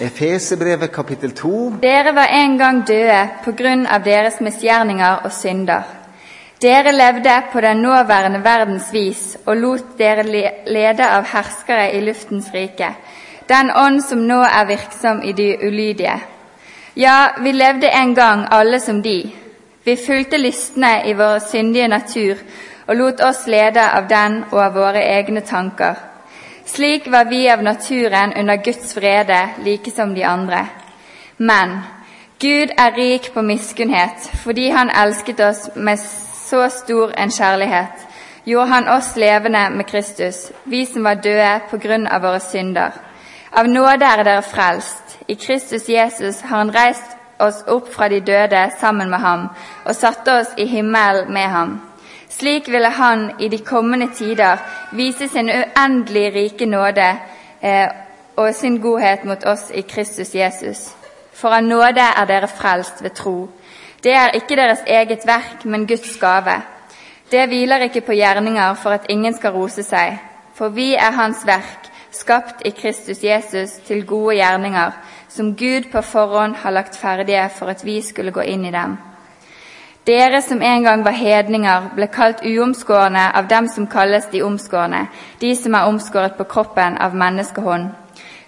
Efesebrevet 0.00 0.92
kapittel 0.92 1.32
2. 1.34 1.78
Dere 1.82 2.12
var 2.14 2.32
en 2.32 2.58
gang 2.58 2.82
døde 2.88 3.20
på 3.44 3.52
grunn 3.58 3.86
av 3.86 4.04
deres 4.04 4.40
misgjerninger 4.40 5.24
og 5.24 5.32
synder. 5.32 5.82
Dere 6.62 6.92
levde 6.92 7.34
på 7.52 7.60
den 7.60 7.82
nåværende 7.84 8.40
verdens 8.44 8.88
vis 8.92 9.36
og 9.44 9.56
lot 9.56 9.98
dere 9.98 10.24
lede 10.66 11.08
av 11.08 11.26
herskere 11.32 11.90
i 11.92 12.00
luftens 12.00 12.48
rike, 12.54 12.94
den 13.48 13.70
ånd 13.70 14.00
som 14.02 14.24
nå 14.24 14.40
er 14.44 14.64
virksom 14.70 15.20
i 15.22 15.32
de 15.32 15.50
ulydige. 15.66 16.16
Ja, 16.96 17.36
vi 17.42 17.52
levde 17.52 17.92
en 17.92 18.14
gang 18.14 18.46
alle 18.50 18.80
som 18.80 19.02
de. 19.02 19.20
Vi 19.84 19.96
fulgte 20.06 20.40
lystne 20.40 21.02
i 21.06 21.12
vår 21.12 21.38
syndige 21.44 21.88
natur 21.88 22.40
og 22.86 22.96
lot 22.96 23.20
oss 23.20 23.46
lede 23.46 23.82
av 23.82 24.08
den 24.08 24.44
og 24.50 24.60
av 24.64 24.74
våre 24.74 25.02
egne 25.04 25.40
tanker. 25.40 26.15
Slik 26.66 27.06
var 27.06 27.24
vi 27.24 27.50
av 27.50 27.62
naturen 27.62 28.32
under 28.32 28.56
Guds 28.56 28.96
vrede, 28.96 29.48
like 29.64 29.90
som 29.90 30.14
de 30.14 30.24
andre. 30.24 30.66
Men 31.36 31.78
Gud 32.38 32.68
er 32.78 32.96
rik 32.96 33.30
på 33.34 33.42
miskunnhet, 33.42 34.30
fordi 34.44 34.68
Han 34.68 34.90
elsket 34.90 35.40
oss 35.40 35.70
med 35.74 35.98
så 36.48 36.68
stor 36.68 37.12
en 37.16 37.30
kjærlighet, 37.30 38.06
gjorde 38.44 38.66
Han 38.66 38.88
oss 38.88 39.16
levende 39.16 39.70
med 39.70 39.86
Kristus, 39.86 40.52
vi 40.64 40.84
som 40.86 41.04
var 41.04 41.14
døde 41.14 41.60
på 41.70 41.76
grunn 41.76 42.06
av 42.06 42.22
våre 42.22 42.40
synder. 42.40 42.90
Av 43.52 43.68
nåde 43.68 44.04
er 44.04 44.24
dere 44.24 44.42
frelst. 44.42 45.18
I 45.28 45.34
Kristus 45.34 45.88
Jesus 45.88 46.40
har 46.40 46.58
Han 46.58 46.74
reist 46.74 47.16
oss 47.38 47.62
opp 47.66 47.94
fra 47.94 48.08
de 48.08 48.20
døde 48.20 48.70
sammen 48.80 49.10
med 49.10 49.18
ham 49.18 49.48
og 49.84 49.94
satte 49.94 50.40
oss 50.40 50.48
i 50.56 50.66
himmelen 50.66 51.32
med 51.32 51.48
ham. 51.48 51.80
Slik 52.38 52.68
ville 52.68 52.88
Han 52.88 53.30
i 53.40 53.48
de 53.48 53.58
kommende 53.58 54.08
tider 54.14 54.58
vise 54.92 55.28
sin 55.28 55.48
uendelig 55.48 56.34
rike 56.34 56.66
nåde 56.66 57.08
eh, 57.62 57.88
og 58.36 58.54
sin 58.54 58.80
godhet 58.80 59.24
mot 59.24 59.44
oss 59.44 59.70
i 59.70 59.80
Kristus 59.80 60.34
Jesus. 60.34 60.90
For 61.32 61.48
av 61.48 61.64
nåde 61.64 62.04
er 62.04 62.28
dere 62.28 62.48
frelst 62.48 63.02
ved 63.02 63.14
tro. 63.16 63.48
Det 64.04 64.12
er 64.12 64.36
ikke 64.36 64.56
deres 64.56 64.84
eget 64.86 65.24
verk, 65.26 65.64
men 65.64 65.86
Guds 65.86 66.16
gave. 66.20 66.60
Det 67.30 67.48
hviler 67.48 67.88
ikke 67.88 68.00
på 68.00 68.12
gjerninger 68.12 68.74
for 68.74 68.90
at 68.90 69.08
ingen 69.08 69.34
skal 69.34 69.56
rose 69.56 69.82
seg. 69.82 70.18
For 70.54 70.68
vi 70.68 70.94
er 70.94 71.16
Hans 71.16 71.46
verk, 71.46 71.88
skapt 72.12 72.62
i 72.64 72.70
Kristus 72.70 73.24
Jesus 73.24 73.80
til 73.86 74.06
gode 74.06 74.36
gjerninger, 74.36 74.92
som 75.28 75.56
Gud 75.56 75.90
på 75.92 76.02
forhånd 76.02 76.54
har 76.54 76.70
lagt 76.70 76.96
ferdige 76.96 77.48
for 77.58 77.66
at 77.66 77.84
vi 77.84 78.02
skulle 78.02 78.32
gå 78.32 78.40
inn 78.40 78.64
i 78.64 78.72
dem. 78.72 78.96
Dere 80.06 80.42
som 80.42 80.62
en 80.62 80.82
gang 80.82 81.04
var 81.04 81.16
hedninger, 81.18 81.88
ble 81.96 82.06
kalt 82.06 82.44
uomskårne 82.46 83.24
av 83.34 83.48
dem 83.50 83.66
som 83.68 83.88
kalles 83.90 84.28
de 84.30 84.42
omskårne, 84.46 85.08
de 85.40 85.54
som 85.58 85.74
er 85.74 85.88
omskåret 85.90 86.36
på 86.38 86.44
kroppen 86.46 86.94
av 87.02 87.14
menneskehånd. 87.14 87.88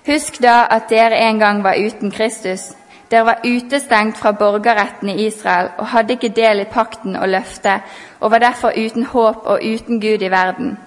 Husk 0.06 0.38
da 0.40 0.68
at 0.70 0.86
dere 0.90 1.18
en 1.18 1.40
gang 1.42 1.64
var 1.64 1.74
uten 1.74 2.14
Kristus. 2.14 2.76
Dere 3.10 3.24
var 3.26 3.42
utestengt 3.42 4.20
fra 4.20 4.30
borgerretten 4.32 5.10
i 5.10 5.26
Israel 5.26 5.72
og 5.78 5.90
hadde 5.90 6.14
ikke 6.14 6.30
del 6.36 6.62
i 6.62 6.68
pakten 6.70 7.16
og 7.16 7.28
løftet, 7.28 7.82
og 8.20 8.30
var 8.30 8.38
derfor 8.38 8.78
uten 8.78 9.02
håp 9.10 9.42
og 9.44 9.58
uten 9.64 10.00
Gud 10.00 10.22
i 10.22 10.30
verden. 10.30 10.78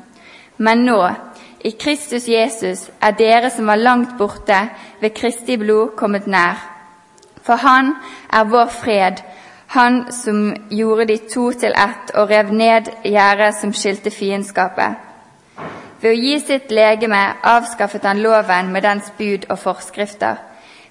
Men 0.58 0.86
nå, 0.86 1.02
i 1.60 1.76
Kristus 1.80 2.30
Jesus, 2.30 2.88
er 3.02 3.12
dere 3.12 3.50
som 3.50 3.68
var 3.68 3.76
langt 3.76 4.16
borte, 4.18 4.70
ved 5.02 5.10
Kristi 5.20 5.58
blod 5.58 5.98
kommet 5.98 6.28
nær. 6.28 6.56
For 7.44 7.56
Han 7.56 7.96
er 8.34 8.44
vår 8.44 8.66
fred, 8.66 9.20
Han 9.72 10.12
som 10.12 10.56
gjorde 10.70 11.06
de 11.06 11.18
to 11.18 11.52
til 11.52 11.72
ett 11.72 12.10
og 12.20 12.30
rev 12.30 12.50
ned 12.52 12.90
gjerdet 13.08 13.56
som 13.56 13.72
skilte 13.72 14.12
fiendskapet. 14.12 14.98
Ved 16.02 16.10
å 16.12 16.18
gi 16.18 16.34
sitt 16.44 16.74
legeme 16.76 17.22
avskaffet 17.48 18.04
han 18.04 18.20
loven 18.20 18.74
med 18.74 18.84
dens 18.84 19.08
bud 19.16 19.48
og 19.48 19.60
forskrifter. 19.62 20.42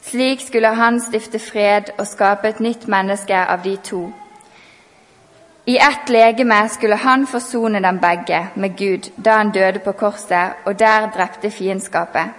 Slik 0.01 0.41
skulle 0.41 0.73
han 0.81 1.01
stifte 1.01 1.39
fred 1.39 1.92
og 1.98 2.06
skape 2.08 2.48
et 2.48 2.64
nytt 2.64 2.89
menneske 2.89 3.36
av 3.36 3.61
de 3.69 3.77
to. 3.84 4.01
I 5.67 5.77
ett 5.77 6.08
legeme 6.08 6.62
skulle 6.73 6.97
han 6.97 7.27
forsone 7.27 7.83
dem 7.85 8.01
begge 8.01 8.47
med 8.55 8.79
Gud 8.79 9.11
da 9.17 9.42
han 9.42 9.52
døde 9.52 9.85
på 9.85 9.92
korset 9.92 10.64
og 10.64 10.79
der 10.79 11.11
drepte 11.12 11.51
fiendskapet. 11.51 12.33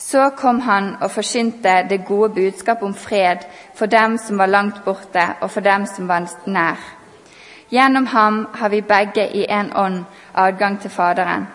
Så 0.00 0.30
kom 0.36 0.60
han 0.60 0.94
og 1.00 1.10
forsynte 1.10 1.82
det 1.90 2.04
gode 2.08 2.32
budskap 2.34 2.82
om 2.82 2.94
fred 2.94 3.44
for 3.76 3.86
dem 3.86 4.18
som 4.18 4.38
var 4.38 4.46
langt 4.46 4.84
borte, 4.84 5.26
og 5.40 5.50
for 5.50 5.60
dem 5.60 5.86
som 5.86 6.08
var 6.08 6.24
nær. 6.46 6.78
Gjennom 7.70 8.06
ham 8.06 8.46
har 8.54 8.68
vi 8.68 8.80
begge 8.80 9.28
i 9.36 9.44
en 9.48 9.72
ånd 9.76 10.04
adgang 10.34 10.80
til 10.80 10.90
Faderen. 10.90 11.46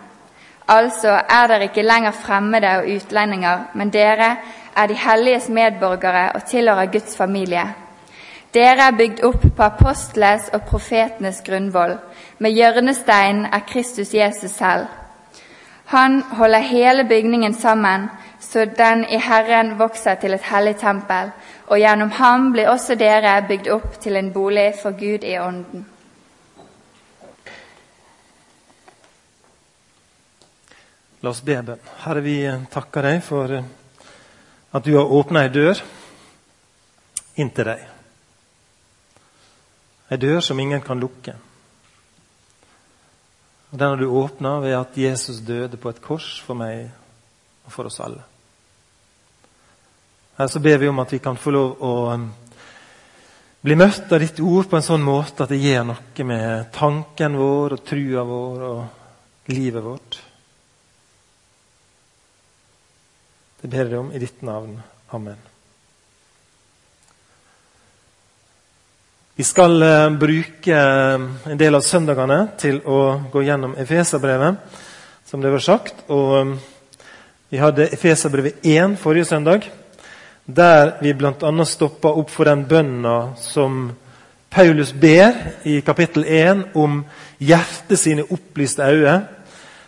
Altså 0.67 1.09
er 1.29 1.47
dere 1.47 1.63
ikke 1.63 1.81
lenger 1.81 2.11
fremmede 2.11 2.69
og 2.78 2.88
utlendinger, 2.95 3.66
men 3.73 3.89
dere 3.89 4.35
er 4.75 4.88
de 4.88 4.94
helliges 4.94 5.50
medborgere 5.50 6.31
og 6.31 6.45
tilhører 6.45 6.85
Guds 6.85 7.17
familie. 7.17 7.66
Dere 8.53 8.88
er 8.88 8.97
bygd 8.97 9.23
opp 9.23 9.41
på 9.57 9.63
apostles 9.63 10.50
og 10.53 10.62
profetenes 10.69 11.41
grunnvoll. 11.45 11.97
Med 12.39 12.51
hjørnesteinen 12.51 13.45
er 13.45 13.66
Kristus 13.67 14.13
Jesus 14.13 14.51
selv. 14.51 14.85
Han 15.85 16.22
holder 16.22 16.59
hele 16.59 17.03
bygningen 17.03 17.53
sammen, 17.53 18.09
så 18.51 18.66
den 18.66 19.06
i 19.09 19.17
Herren 19.17 19.73
vokser 19.79 20.16
til 20.22 20.33
et 20.35 20.45
hellig 20.51 20.75
tempel, 20.78 21.31
og 21.67 21.81
gjennom 21.81 22.11
ham 22.19 22.51
blir 22.53 22.69
også 22.69 22.95
dere 23.00 23.39
bygd 23.47 23.69
opp 23.73 23.97
til 24.01 24.16
en 24.16 24.31
bolig 24.33 24.69
for 24.81 24.94
Gud 25.00 25.25
i 25.25 25.38
ånden. 25.41 25.85
La 31.25 31.31
oss 31.31 31.41
be 31.41 31.57
bønn. 31.57 31.81
Herre, 32.03 32.22
vi 32.22 32.38
takker 32.69 33.07
deg 33.07 33.23
for 33.25 33.56
at 33.57 34.85
du 34.85 34.91
har 34.94 35.09
åpna 35.17 35.41
ei 35.47 35.50
dør 35.50 35.81
inn 37.41 37.50
til 37.50 37.66
deg. 37.72 37.81
Ei 40.13 40.22
dør 40.22 40.44
som 40.45 40.62
ingen 40.62 40.85
kan 40.85 41.01
lukke. 41.01 41.33
Den 43.72 43.89
har 43.89 43.97
du 43.97 44.06
åpna 44.06 44.59
ved 44.62 44.77
at 44.77 44.97
Jesus 44.97 45.41
døde 45.41 45.81
på 45.81 45.89
et 45.89 46.03
kors 46.03 46.29
for 46.45 46.53
meg 46.56 46.91
og 47.66 47.73
for 47.73 47.89
oss 47.89 48.00
alle. 48.06 48.22
Her 50.35 50.47
så 50.51 50.59
ber 50.59 50.78
vi 50.78 50.88
om 50.91 51.00
at 51.00 51.13
vi 51.13 51.22
kan 51.23 51.38
få 51.40 51.51
lov 51.56 51.84
å 51.85 51.91
um, 52.12 52.25
bli 53.63 53.75
møtt 53.79 54.12
av 54.12 54.19
ditt 54.19 54.41
ord 54.44 54.68
på 54.68 54.75
en 54.75 54.84
sånn 54.84 55.03
måte 55.06 55.46
at 55.46 55.51
det 55.53 55.62
gjør 55.63 55.85
noe 55.94 56.25
med 56.28 56.66
tanken 56.75 57.38
vår 57.40 57.78
og 57.78 57.84
trua 57.88 58.23
vår 58.28 58.66
og 58.68 59.51
livet 59.56 59.85
vårt. 59.85 60.18
Det 63.62 63.72
ber 63.72 63.88
jeg 63.88 64.01
om 64.01 64.12
i 64.12 64.22
ditt 64.22 64.44
navn. 64.44 64.75
Amen. 65.16 65.40
Vi 69.40 69.47
skal 69.47 69.88
eh, 69.88 70.09
bruke 70.19 70.84
en 70.84 71.57
del 71.63 71.79
av 71.79 71.88
søndagene 71.88 72.41
til 72.59 72.81
å 72.84 73.00
gå 73.31 73.47
gjennom 73.47 73.74
Efeserbrevet, 73.79 74.59
som 75.28 75.40
det 75.44 75.56
var 75.56 75.63
sagt. 75.63 76.06
Og 76.12 76.53
vi 77.50 77.63
hadde 77.63 77.88
Efeserbrevet 77.95 78.63
1 78.68 79.00
forrige 79.00 79.31
søndag, 79.31 79.72
der 80.45 80.97
vi 81.01 81.13
bl.a. 81.13 81.66
stopper 81.66 82.17
opp 82.17 82.29
for 82.29 82.45
den 82.45 82.66
bønna 82.69 83.35
som 83.41 83.91
Paulus 84.50 84.94
ber 84.94 85.33
i 85.67 85.81
kapittel 85.81 86.25
1 86.25 86.75
om 86.79 87.01
hjertet 87.39 88.00
sine 88.00 88.23
opplyste 88.23 88.83
øyne, 88.83 89.28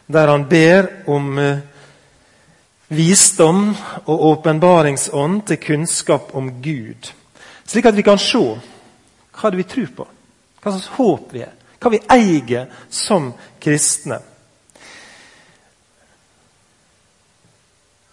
der 0.08 0.28
han 0.28 0.46
ber 0.50 0.90
om 1.08 1.38
eh, 1.40 1.60
visdom 2.90 3.76
og 4.06 4.26
åpenbaringsånd 4.32 5.42
til 5.48 5.58
kunnskap 5.58 6.36
om 6.36 6.52
Gud. 6.64 7.14
Slik 7.68 7.86
at 7.86 7.96
vi 7.96 8.04
kan 8.04 8.20
se 8.20 8.44
hva 9.38 9.52
vi 9.54 9.64
tror 9.64 9.92
på, 9.96 10.08
hva 10.64 10.74
slags 10.74 10.92
håp 10.98 11.34
vi 11.34 11.44
er, 11.46 11.54
hva 11.80 11.92
vi 11.94 12.02
eier 12.12 12.68
som 12.90 13.34
kristne. 13.62 14.20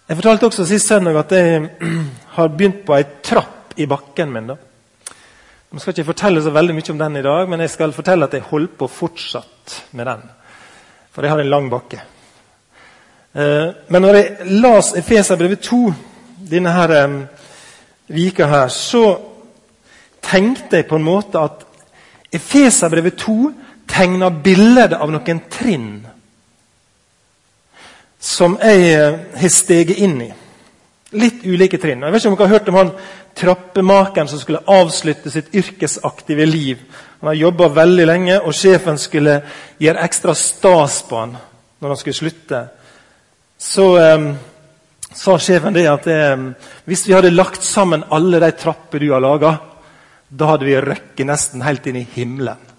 Jeg 0.04 0.18
fortalte 0.18 0.44
også 0.50 0.66
sist 0.68 0.90
søndag 0.90 1.16
at 1.16 1.30
jeg 1.32 1.68
har 2.36 2.48
begynt 2.52 2.82
på 2.84 2.92
ei 2.92 3.06
trapp 3.24 3.72
i 3.80 3.86
bakken 3.88 4.32
min. 4.34 4.50
da. 4.50 4.56
Jeg 5.72 5.80
skal 5.80 5.94
ikke 5.94 6.10
fortelle 6.10 6.42
så 6.44 6.52
veldig 6.52 6.74
mye 6.76 6.92
om 6.92 6.98
den 7.00 7.16
i 7.16 7.22
dag, 7.24 7.48
men 7.48 7.62
jeg 7.64 7.72
skal 7.72 7.94
fortelle 7.96 8.28
at 8.28 8.36
jeg 8.36 8.44
holder 8.50 8.74
på 8.78 8.88
fortsatt 8.92 9.78
med 9.96 10.06
den. 10.06 10.26
For 11.10 11.24
jeg 11.24 11.32
har 11.32 11.40
en 11.40 11.50
lang 11.50 11.70
bakke. 11.72 12.02
Eh, 13.34 13.72
Men 13.88 14.02
når 14.02 14.14
jeg 14.14 14.36
las 14.60 14.92
Efeserbrevet 14.92 15.60
2 15.60 15.94
denne 16.50 16.72
her 16.76 16.90
eh, 16.90 17.18
vika 18.08 18.46
her, 18.46 18.68
så 18.68 19.18
tenkte 20.22 20.76
jeg 20.76 20.86
på 20.86 21.00
en 21.00 21.08
måte 21.08 21.40
at 21.40 21.64
Efeserbrevet 22.32 23.16
2 23.24 23.52
tegner 23.88 24.30
bildet 24.44 24.92
av 24.92 25.08
noen 25.10 25.40
trinn 25.50 26.04
som 28.24 28.56
jeg 28.62 28.88
eh, 28.94 29.18
har 29.36 29.52
steget 29.52 30.00
inn 30.00 30.16
i. 30.24 30.30
Litt 31.14 31.44
ulike 31.44 31.78
trinn. 31.78 32.02
Jeg 32.02 32.14
vet 32.14 32.22
ikke 32.22 32.30
om 32.32 32.36
dere 32.38 32.48
har 32.48 32.56
hørt 32.56 32.70
om 32.70 32.78
han 32.80 32.92
trappemakeren 33.36 34.30
som 34.30 34.40
skulle 34.40 34.62
avslutte 34.70 35.30
sitt 35.30 35.52
yrkesaktive 35.54 36.46
liv. 36.48 36.80
Han 37.20 37.28
har 37.28 37.42
jobba 37.42 37.68
veldig 37.76 38.06
lenge, 38.08 38.38
og 38.40 38.56
sjefen 38.56 38.98
skulle 38.98 39.36
gjøre 39.82 40.06
ekstra 40.06 40.34
stas 40.38 41.02
på 41.08 41.20
han 41.20 41.36
når 41.82 41.92
han 41.92 42.00
skulle 42.00 42.16
slutte. 42.22 42.62
Så, 43.60 43.86
eh, 44.00 44.26
sa 45.14 45.36
sjefen 45.38 45.76
det 45.76 45.84
at 45.90 46.08
eh, 46.08 46.48
hvis 46.88 47.04
vi 47.08 47.14
hadde 47.14 47.34
lagt 47.34 47.62
sammen 47.62 48.06
alle 48.10 48.40
de 48.40 48.50
trapper 48.56 49.04
du 49.04 49.10
har 49.12 49.22
laga, 49.22 49.52
da 50.28 50.48
hadde 50.54 50.66
vi 50.66 50.80
røkket 50.80 51.28
nesten 51.28 51.62
helt 51.62 51.86
inn 51.86 52.00
i 52.00 52.08
himmelen. 52.16 52.72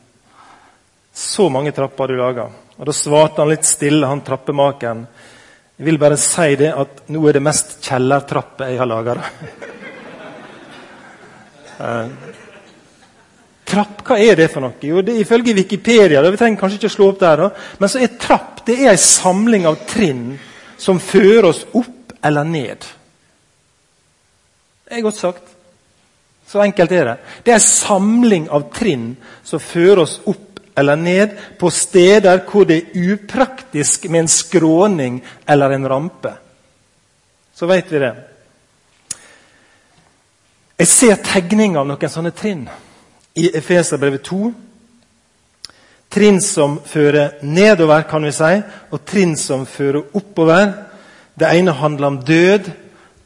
Så 1.14 1.48
mange 1.54 1.72
trapper 1.72 2.10
du 2.10 2.18
laga. 2.18 2.50
Og 2.76 2.86
Da 2.86 2.92
svarte 2.92 3.46
han 3.46 3.54
litt 3.54 3.64
stille, 3.64 4.10
han 4.10 4.26
trappemakeren. 4.26 5.06
Jeg 5.76 5.90
vil 5.90 5.98
bare 6.00 6.16
si 6.20 6.56
det 6.56 6.70
at 6.72 7.02
nå 7.12 7.22
er 7.28 7.36
det 7.36 7.44
mest 7.44 7.78
kjellertrapper 7.84 8.72
jeg 8.72 8.80
har 8.80 8.88
laga. 8.88 9.16
Eh, 11.76 12.12
trapp, 13.68 14.04
hva 14.08 14.16
er 14.24 14.38
det 14.40 14.46
for 14.54 14.64
noe? 14.64 14.78
Jo, 14.80 15.02
det 15.04 15.18
er 15.18 15.26
Ifølge 15.26 15.58
Wikipedia 15.58 16.22
vi 16.24 16.40
trenger 16.40 16.62
kanskje 16.62 16.80
ikke 16.80 16.92
å 16.94 16.94
slå 16.94 17.10
opp 17.12 17.20
der, 17.20 17.44
da, 17.44 17.50
men 17.82 17.92
så 17.92 18.00
er 18.00 18.14
trapp 18.22 18.62
det 18.66 18.78
er 18.80 18.94
en 18.94 19.02
samling 19.02 19.68
av 19.68 19.82
trinn 19.90 20.38
som 20.80 21.02
fører 21.04 21.50
oss 21.52 21.66
opp 21.76 22.16
eller 22.26 22.48
ned. 22.48 22.88
Det 24.86 24.96
er 24.96 25.04
godt 25.04 25.20
sagt. 25.20 25.52
Så 26.48 26.62
enkelt 26.64 26.96
er 26.96 27.10
det. 27.10 27.18
Det 27.44 27.52
er 27.52 27.60
en 27.60 27.68
samling 27.68 28.48
av 28.54 28.70
trinn 28.74 29.10
som 29.44 29.60
fører 29.60 30.06
oss 30.06 30.20
opp 30.30 30.45
eller 30.76 30.96
ned 30.96 31.36
på 31.60 31.70
steder 31.72 32.42
hvor 32.50 32.68
det 32.68 32.78
er 32.78 33.14
upraktisk 33.14 34.10
med 34.10 34.26
en 34.26 34.32
skråning 34.32 35.20
eller 35.48 35.76
en 35.76 35.90
rampe. 35.90 36.34
Så 37.56 37.68
vet 37.70 37.92
vi 37.92 38.00
det. 38.04 38.14
Jeg 40.76 40.88
ser 40.92 41.22
tegninger 41.24 41.80
av 41.80 41.88
noen 41.88 42.12
sånne 42.12 42.34
trinn 42.36 42.66
i 43.40 43.48
Efeserbrevet 43.56 44.26
2. 44.28 44.52
Trinn 46.12 46.42
som 46.44 46.78
fører 46.88 47.40
nedover, 47.44 48.04
kan 48.08 48.24
vi 48.24 48.32
si, 48.36 48.52
og 48.92 49.04
trinn 49.08 49.38
som 49.40 49.66
fører 49.68 50.04
oppover. 50.16 50.74
Det 51.36 51.48
ene 51.48 51.76
handler 51.76 52.08
om 52.08 52.20
død, 52.24 52.70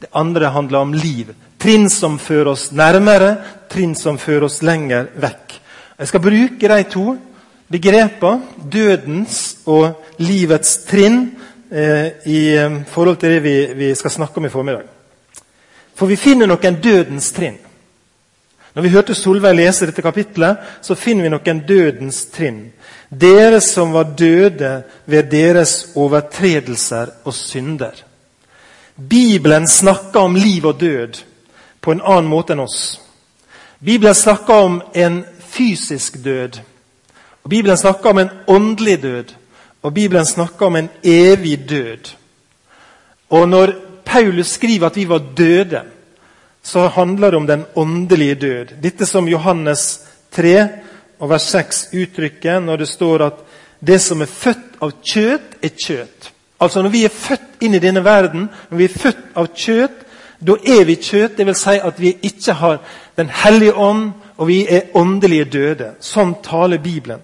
det 0.01 0.09
andre 0.13 0.53
handler 0.53 0.79
om 0.85 0.93
liv. 0.93 1.33
Trinn 1.59 1.89
som 1.89 2.19
fører 2.21 2.53
oss 2.53 2.69
nærmere, 2.71 3.35
trinn 3.69 3.95
som 3.97 4.17
fører 4.17 4.47
oss 4.47 4.61
lenger 4.65 5.09
vekk. 5.17 5.57
Jeg 5.99 6.07
skal 6.07 6.23
bruke 6.23 6.71
de 6.71 6.83
to 6.89 7.17
begrepene, 7.71 8.41
dødens 8.71 9.57
og 9.65 10.03
livets 10.17 10.77
trinn, 10.89 11.31
eh, 11.71 12.07
i 12.25 12.41
eh, 12.57 12.81
forhold 12.87 13.17
til 13.17 13.29
det 13.29 13.43
vi, 13.43 13.55
vi 13.73 13.95
skal 13.95 14.11
snakke 14.11 14.37
om 14.37 14.45
i 14.45 14.49
formiddag. 14.53 14.87
For 15.95 16.07
vi 16.07 16.15
finner 16.15 16.47
noen 16.47 16.79
dødens 16.83 17.31
trinn. 17.35 17.57
Når 18.75 18.83
vi 18.83 18.89
hørte 18.93 19.15
Solveig 19.17 19.55
lese 19.57 19.87
dette 19.89 20.01
kapitlet, 20.05 20.57
så 20.81 20.95
finner 20.95 21.25
vi 21.25 21.31
noen 21.33 21.63
dødens 21.67 22.25
trinn. 22.31 22.69
Dere 23.09 23.61
som 23.61 23.91
var 23.93 24.13
døde 24.17 24.83
ved 25.05 25.31
deres 25.31 25.89
overtredelser 25.95 27.09
og 27.25 27.33
synder. 27.33 28.05
Bibelen 28.95 29.67
snakker 29.67 30.19
om 30.19 30.35
liv 30.35 30.65
og 30.65 30.79
død 30.79 31.21
på 31.81 31.91
en 31.91 32.01
annen 32.03 32.29
måte 32.29 32.53
enn 32.53 32.63
oss. 32.63 32.99
Bibelen 33.79 34.15
snakker 34.15 34.53
om 34.53 34.81
en 34.93 35.23
fysisk 35.49 36.19
død. 36.23 36.59
Bibelen 37.49 37.77
snakker 37.77 38.09
om 38.09 38.17
en 38.17 38.29
åndelig 38.47 39.01
død. 39.03 39.35
Og 39.81 39.93
Bibelen 39.93 40.25
snakker 40.25 40.65
om 40.65 40.75
en 40.75 40.89
evig 41.03 41.69
død. 41.69 42.15
Og 43.29 43.49
når 43.49 43.73
Paulus 44.05 44.47
skriver 44.47 44.87
at 44.87 44.95
vi 44.95 45.09
var 45.09 45.21
døde, 45.37 45.81
så 46.63 46.87
handler 46.87 47.31
det 47.31 47.37
om 47.37 47.47
den 47.47 47.65
åndelige 47.75 48.35
død. 48.35 48.65
Dette 48.83 49.05
som 49.05 49.27
Johannes 49.27 50.01
3 50.31 50.67
og 51.19 51.29
vers 51.29 51.41
6 51.41 51.87
uttrykker 51.93 52.59
når 52.59 52.83
det 52.83 52.87
står 52.87 53.23
at 53.25 53.39
det 53.79 54.01
som 54.01 54.21
er 54.21 54.27
født 54.27 54.81
av 54.81 54.91
kjøtt, 55.03 55.55
er 55.63 55.69
kjøtt. 55.69 56.31
Altså 56.59 56.81
Når 56.81 56.89
vi 56.89 57.03
er 57.05 57.09
født 57.09 57.63
inn 57.63 57.75
i 57.75 57.79
denne 57.79 58.03
verden, 58.03 58.49
når 58.69 58.77
vi 58.77 58.83
er 58.83 58.99
født 58.99 59.25
av 59.35 59.47
kjøtt, 59.55 60.05
da 60.39 60.55
er 60.63 60.85
vi 60.85 60.95
kjøtt. 60.95 61.37
Det 61.37 61.45
vil 61.45 61.55
si 61.55 61.79
at 61.83 61.99
vi 61.99 62.17
ikke 62.21 62.53
har 62.53 62.79
Den 63.17 63.29
hellige 63.29 63.75
ånd, 63.75 64.11
og 64.37 64.47
vi 64.47 64.65
er 64.69 64.95
åndelige 64.95 65.45
døde. 65.45 65.87
Sånn 65.99 66.37
taler 66.43 66.77
Bibelen. 66.77 67.19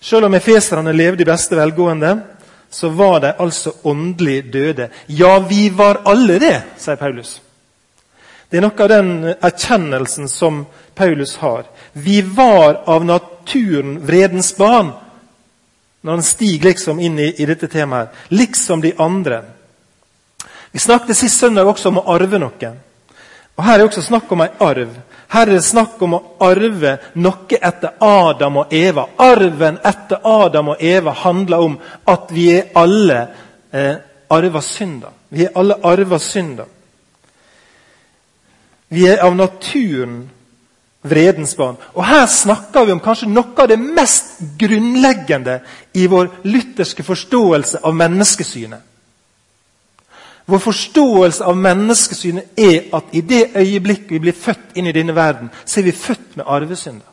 Selv 0.00 0.26
om 0.26 0.34
efeserne 0.34 0.92
levde 0.92 1.22
i 1.22 1.28
beste 1.28 1.56
velgående, 1.56 2.18
så 2.70 2.88
var 2.88 3.20
de 3.20 3.32
altså 3.38 3.72
åndelig 3.82 4.52
døde. 4.52 4.88
Ja, 5.06 5.38
vi 5.38 5.68
var 5.70 6.02
alle 6.04 6.38
det, 6.38 6.56
sier 6.78 6.98
Paulus. 7.00 7.40
Det 8.50 8.58
er 8.58 8.62
noe 8.62 8.82
av 8.84 8.90
den 8.90 9.10
erkjennelsen 9.34 10.28
som 10.30 10.64
Paulus 10.94 11.36
har. 11.42 11.64
Vi 11.92 12.20
var 12.22 12.82
av 12.86 13.04
naturen 13.04 13.98
vredens 14.06 14.52
barn. 14.56 14.92
Når 16.00 16.12
han 16.12 16.22
stiger 16.22 16.70
liksom 16.70 17.00
inn 17.02 17.18
i, 17.18 17.32
i 17.42 17.46
dette 17.48 17.66
temaet. 17.66 18.12
Liksom 18.28 18.80
de 18.80 18.92
andre. 19.02 19.42
Vi 20.70 20.78
snakket 20.78 21.16
sist 21.16 21.40
søndag 21.40 21.66
også 21.66 21.90
om 21.90 21.98
å 21.98 22.06
arve 22.14 22.38
noe. 22.38 22.70
Og 23.56 23.64
Her 23.64 23.78
er 23.78 23.86
også 23.86 24.02
snakk 24.04 24.32
om 24.32 24.40
en 24.44 24.60
arv. 24.60 24.94
Her 25.32 25.42
er 25.48 25.56
det 25.56 25.64
snakk 25.64 26.02
om 26.04 26.14
å 26.18 26.22
arve 26.44 26.96
noe 27.18 27.58
etter 27.58 27.96
Adam 28.04 28.60
og 28.62 28.72
Eva. 28.74 29.06
Arven 29.18 29.80
etter 29.84 30.20
Adam 30.24 30.74
og 30.74 30.82
Eva 30.82 31.14
handler 31.24 31.64
om 31.64 31.78
at 32.06 32.30
vi 32.30 32.50
er 32.52 32.70
alle 32.76 33.18
eh, 33.72 33.96
arva 34.30 34.62
synder. 34.62 35.14
Vi 35.28 35.46
er 35.46 35.56
alle 35.58 35.78
arva 35.82 36.18
synder. 36.22 36.68
Vi 38.88 39.06
er 39.10 39.24
av 39.24 39.34
naturen 39.34 40.20
vredens 41.06 41.56
barn. 41.56 41.78
Og 41.94 42.04
Her 42.06 42.26
snakker 42.26 42.86
vi 42.86 42.94
om 42.94 43.02
kanskje 43.02 43.30
noe 43.30 43.54
av 43.62 43.70
det 43.70 43.78
mest 43.80 44.38
grunnleggende 44.58 45.60
i 45.94 46.06
vår 46.10 46.30
lutherske 46.46 47.02
forståelse 47.06 47.82
av 47.82 47.96
menneskesynet. 47.96 48.82
Vår 50.46 50.58
forståelse 50.58 51.44
av 51.44 51.56
menneskesynet 51.58 52.58
er 52.58 52.84
at 52.94 53.04
i 53.10 53.20
det 53.20 53.50
øyeblikket 53.56 54.10
vi 54.10 54.22
blir 54.22 54.32
født 54.38 54.78
inn 54.78 54.86
i 54.86 54.94
denne 54.94 55.14
verden, 55.14 55.50
så 55.64 55.80
er 55.80 55.84
vi 55.88 55.92
født 55.92 56.36
med 56.36 56.46
arvesynder. 56.46 57.06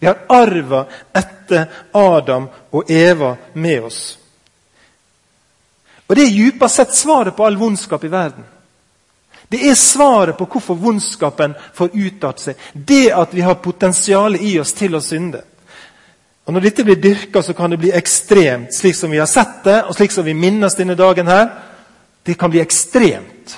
Vi 0.00 0.06
har 0.06 0.18
arva 0.28 0.84
etter 1.16 1.66
Adam 1.92 2.48
og 2.72 2.90
Eva 2.90 3.34
med 3.54 3.84
oss. 3.84 4.18
Og 6.08 6.16
Det 6.16 6.24
er 6.24 6.36
dypest 6.36 6.74
sett 6.74 6.94
svaret 6.94 7.36
på 7.36 7.46
all 7.46 7.56
vondskap 7.56 8.04
i 8.04 8.10
verden. 8.10 8.44
Det 9.50 9.60
er 9.68 9.74
svaret 9.74 10.36
på 10.36 10.46
hvorfor 10.46 10.74
vondskapen 10.74 11.54
får 11.74 11.94
uttalt 11.94 12.40
seg. 12.40 12.56
Det 12.74 13.12
at 13.14 13.34
vi 13.34 13.40
har 13.40 13.54
potensial 13.62 14.36
i 14.36 14.58
oss 14.60 14.72
til 14.72 14.94
å 14.94 15.00
synde. 15.00 15.42
Og 16.46 16.52
Når 16.52 16.60
dette 16.60 16.84
blir 16.84 17.00
dyrka, 17.02 17.42
så 17.42 17.52
kan 17.52 17.70
det 17.70 17.78
bli 17.78 17.92
ekstremt, 17.94 18.74
slik 18.74 18.94
som 18.94 19.10
vi 19.10 19.18
har 19.18 19.26
sett 19.26 19.64
det, 19.64 19.84
og 19.84 19.94
slik 19.94 20.12
som 20.12 20.24
vi 20.24 20.34
minnes 20.34 20.74
denne 20.74 20.94
dagen 20.94 21.26
her. 21.26 21.48
Det 22.22 22.36
kan 22.38 22.50
bli 22.50 22.60
ekstremt. 22.60 23.56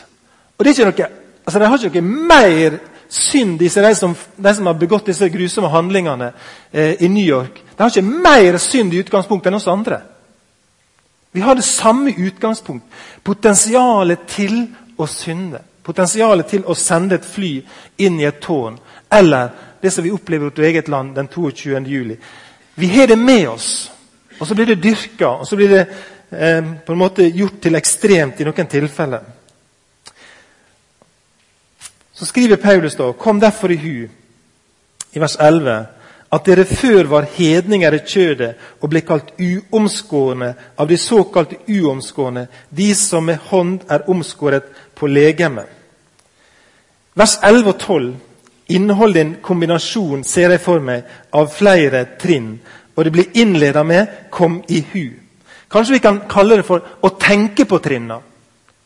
Og 0.56 0.64
det 0.64 0.70
er 0.70 0.78
ikke 0.78 0.90
noe, 0.90 1.10
altså 1.44 1.58
De 1.58 1.68
har 1.68 1.84
ikke 1.86 2.02
noe 2.02 2.26
mer 2.30 2.78
synd, 3.12 3.58
disse, 3.60 3.82
de, 3.82 3.94
som, 3.94 4.14
de 4.36 4.54
som 4.54 4.66
har 4.66 4.78
begått 4.80 5.10
disse 5.10 5.28
grusomme 5.28 5.68
handlingene 5.68 6.30
eh, 6.70 7.02
i 7.04 7.08
New 7.12 7.24
York. 7.24 7.60
De 7.76 7.82
har 7.82 7.92
ikke 7.92 8.22
mer 8.28 8.56
synd 8.62 8.94
i 8.94 9.02
utgangspunktet 9.02 9.50
enn 9.50 9.58
oss 9.58 9.68
andre. 9.68 10.00
Vi 11.32 11.40
har 11.40 11.56
det 11.56 11.64
samme 11.64 12.12
utgangspunkt. 12.12 12.84
Potensialet 13.24 14.24
til 14.28 14.66
å 15.00 15.08
synde. 15.08 15.60
Potensialet 15.82 16.48
til 16.48 16.64
å 16.68 16.76
sende 16.78 17.18
et 17.18 17.26
fly 17.26 17.54
inn 18.04 18.20
i 18.20 18.28
et 18.28 18.40
tårn. 18.40 18.76
Eller 19.12 19.50
det 19.82 19.90
som 19.90 20.04
vi 20.04 20.12
opplever 20.12 20.46
i 20.46 20.50
vårt 20.50 20.58
eget 20.58 20.88
land 20.88 21.14
den 21.16 21.28
22. 21.28 21.80
juli. 21.88 22.16
Vi 22.74 22.88
har 22.88 23.06
det 23.06 23.18
med 23.18 23.48
oss, 23.48 23.90
og 24.38 24.46
så 24.46 24.54
blir 24.54 24.66
det 24.66 24.82
dyrka. 24.82 25.28
Og 25.28 25.48
så 25.48 25.56
blir 25.56 25.68
det 25.68 25.86
eh, 26.32 26.64
på 26.86 26.92
en 26.92 26.98
måte 26.98 27.28
gjort 27.28 27.60
til 27.62 27.78
ekstremt 27.78 28.40
i 28.40 28.46
noen 28.48 28.68
tilfeller. 28.68 29.24
Så 32.12 32.26
skriver 32.26 32.56
Paulus 32.56 32.96
da, 32.96 33.12
kom 33.12 33.40
derfor 33.40 33.72
i 33.72 33.76
hu, 33.76 34.08
i 35.12 35.20
vers 35.20 35.36
11, 35.40 35.86
at 36.32 36.46
dere 36.46 36.64
før 36.64 37.08
var 37.10 37.28
hedninger 37.34 37.92
i 37.92 38.02
kjødet 38.08 38.50
og 38.80 38.90
ble 38.92 39.02
kalt 39.04 39.32
uomskårne 39.36 40.52
av 40.80 40.88
de 40.88 40.96
såkalte 40.96 41.58
uomskårne, 41.68 42.46
de 42.70 42.94
som 42.96 43.26
med 43.28 43.40
hånd 43.50 43.80
er 43.90 44.08
omskåret 44.10 44.70
på 44.96 45.10
legemet. 45.10 45.66
Vers 47.14 47.36
11 47.42 47.68
og 47.68 47.78
12 47.78 48.14
inneholder 48.72 49.20
en 49.20 49.34
kombinasjon, 49.44 50.24
ser 50.24 50.54
jeg 50.54 50.62
for 50.64 50.80
meg, 50.80 51.04
av 51.32 51.50
flere 51.52 52.06
trinn. 52.20 52.54
Og 52.96 53.04
det 53.04 53.12
blir 53.12 53.36
innleda 53.36 53.82
med 53.82 54.06
'kom 54.30 54.62
i 54.68 54.84
hu'. 54.92 55.21
Kanskje 55.72 55.96
vi 55.96 56.04
kan 56.04 56.20
kalle 56.28 56.58
det 56.60 56.66
for 56.68 56.84
å 57.00 57.10
tenke 57.20 57.64
på 57.64 57.78
trinna. 57.80 58.18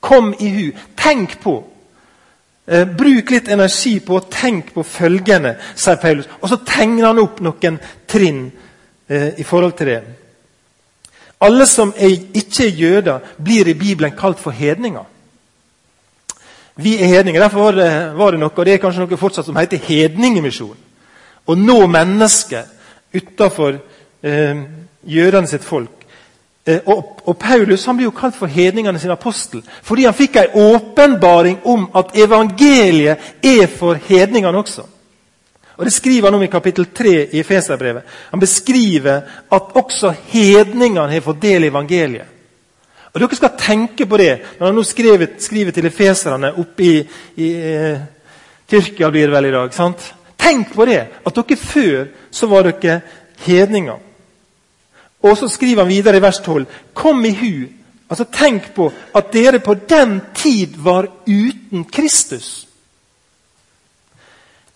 Kom 0.00 0.34
i 0.38 0.50
hu. 0.54 0.66
Tenk 0.94 1.40
på. 1.42 1.56
Eh, 2.66 2.84
bruk 2.84 3.30
litt 3.30 3.48
energi 3.48 3.98
på 4.02 4.18
å 4.18 4.26
tenke 4.30 4.74
på 4.74 4.82
følgende, 4.86 5.56
sier 5.78 5.98
Paulus. 6.02 6.28
Og 6.40 6.50
så 6.50 6.60
tegner 6.66 7.08
han 7.08 7.22
opp 7.22 7.42
noen 7.42 7.78
trinn 8.10 8.46
eh, 9.06 9.34
i 9.38 9.46
forhold 9.46 9.76
til 9.78 9.90
det. 9.92 10.00
Alle 11.46 11.66
som 11.70 11.92
er, 11.94 12.16
ikke 12.34 12.64
er 12.64 12.80
jøder, 12.80 13.28
blir 13.38 13.68
i 13.70 13.76
Bibelen 13.78 14.16
kalt 14.18 14.40
for 14.42 14.50
hedninger. 14.50 15.04
Vi 16.76 16.96
er 17.00 17.12
hedninger. 17.12 17.40
Derfor 17.40 17.68
var 17.68 17.78
det, 17.78 17.90
var 18.16 18.30
det 18.34 18.40
noe, 18.40 18.50
og 18.50 18.66
det 18.66 18.74
er 18.74 18.82
kanskje 18.82 19.04
noe 19.04 19.20
fortsatt 19.20 19.46
som 19.46 19.56
heter 19.56 19.80
hedningemisjon. 19.86 20.76
Å 21.46 21.54
nå 21.54 21.78
mennesker 21.86 22.66
utafor 23.14 23.78
eh, 24.26 24.64
jødene 25.06 25.50
sitt 25.50 25.64
folk. 25.64 25.95
Eh, 26.66 26.80
og, 26.86 27.36
Paulus 27.38 27.84
han 27.86 27.96
blir 27.96 28.08
jo 28.08 28.14
kalt 28.16 28.34
for 28.34 28.50
hedningene 28.50 28.98
sin 28.98 29.12
apostel 29.14 29.60
fordi 29.86 30.04
han 30.08 30.16
fikk 30.16 30.36
en 30.40 30.56
åpenbaring 30.64 31.60
om 31.64 31.84
at 31.94 32.16
evangeliet 32.18 33.36
er 33.42 33.66
for 33.70 33.94
hedningene 34.08 34.58
også. 34.58 34.82
Og 35.76 35.84
Det 35.84 35.92
skriver 35.92 36.26
han 36.26 36.34
om 36.34 36.42
i 36.42 36.50
kapittel 36.50 36.86
3 36.86 37.28
i 37.32 37.42
Feserbrevet. 37.42 38.02
Han 38.30 38.40
beskriver 38.40 39.20
at 39.52 39.62
også 39.74 40.14
hedningene 40.32 41.12
har 41.12 41.20
fått 41.20 41.42
del 41.42 41.64
i 41.64 41.70
evangeliet. 41.70 42.32
Og 43.12 43.20
Dere 43.20 43.36
skal 43.36 43.54
tenke 43.58 44.06
på 44.06 44.16
det 44.16 44.32
når 44.58 44.66
han 44.66 44.74
nå 44.74 44.82
skriver, 44.82 45.36
skriver 45.38 45.72
til 45.72 45.86
efeserne 45.86 46.50
oppe 46.58 46.82
i, 46.82 46.96
i 47.36 47.52
eh, 47.54 48.00
Tyrkia 48.68 49.10
blir 49.10 49.28
det 49.28 49.36
vel 49.36 49.46
i 49.46 49.54
dag. 49.54 49.72
sant? 49.74 50.14
Tenk 50.38 50.74
på 50.74 50.84
det, 50.84 51.06
at 51.26 51.36
dere 51.36 51.56
før 51.56 52.04
så 52.30 52.46
var 52.46 52.66
dere 52.66 53.00
hedninger. 53.46 54.05
Og 55.26 55.36
så 55.38 55.48
skriver 55.48 55.82
han 55.82 55.90
videre 55.90 56.16
i 56.16 56.22
vers 56.22 56.38
12.: 56.38 56.66
Kom 56.94 57.24
i 57.24 57.34
hu. 57.34 57.66
Altså 58.10 58.24
Tenk 58.32 58.70
på 58.74 58.92
at 59.14 59.32
dere 59.32 59.58
på 59.58 59.74
den 59.74 60.20
tid 60.34 60.76
var 60.78 61.08
uten 61.26 61.84
Kristus. 61.84 62.66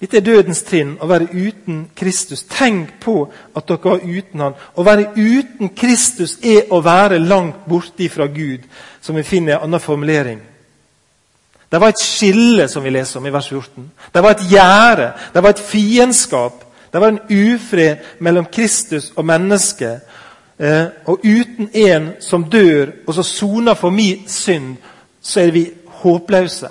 Dette 0.00 0.16
er 0.16 0.24
dødens 0.24 0.62
trinn, 0.64 0.94
å 0.96 1.06
være 1.06 1.28
uten 1.28 1.82
Kristus. 1.96 2.46
Tenk 2.48 2.94
på 3.02 3.26
at 3.28 3.66
dere 3.68 3.84
var 3.84 4.00
uten 4.00 4.40
han. 4.40 4.54
Å 4.56 4.84
være 4.84 5.10
uten 5.16 5.74
Kristus 5.76 6.38
er 6.40 6.72
å 6.72 6.80
være 6.80 7.18
langt 7.20 7.66
borte 7.68 8.08
fra 8.08 8.26
Gud, 8.32 8.64
som 9.04 9.18
vi 9.20 9.26
finner 9.28 9.58
en 9.58 9.68
annen 9.68 9.82
formulering. 9.84 10.40
Det 11.70 11.80
var 11.80 11.92
et 11.92 12.02
skille, 12.02 12.64
som 12.68 12.82
vi 12.82 12.90
leser 12.90 13.20
om 13.20 13.28
i 13.28 13.34
vers 13.34 13.50
14. 13.52 13.90
Det 14.14 14.22
var 14.24 14.30
et 14.34 14.48
gjerde. 14.50 15.12
Det 15.34 15.42
var 15.42 15.52
et 15.52 15.62
fiendskap. 15.68 16.64
Det 16.92 17.00
var 17.00 17.12
en 17.12 17.20
ufred 17.28 17.96
mellom 18.18 18.48
Kristus 18.50 19.12
og 19.16 19.28
mennesket. 19.28 20.00
Eh, 20.60 20.86
og 21.04 21.20
uten 21.24 21.70
en 21.72 22.10
som 22.20 22.44
dør, 22.44 22.92
og 23.06 23.14
som 23.14 23.24
soner 23.24 23.74
for 23.74 23.90
min 23.90 24.26
synd, 24.28 24.76
så 25.22 25.40
er 25.40 25.50
vi 25.50 25.70
håpløse. 26.02 26.68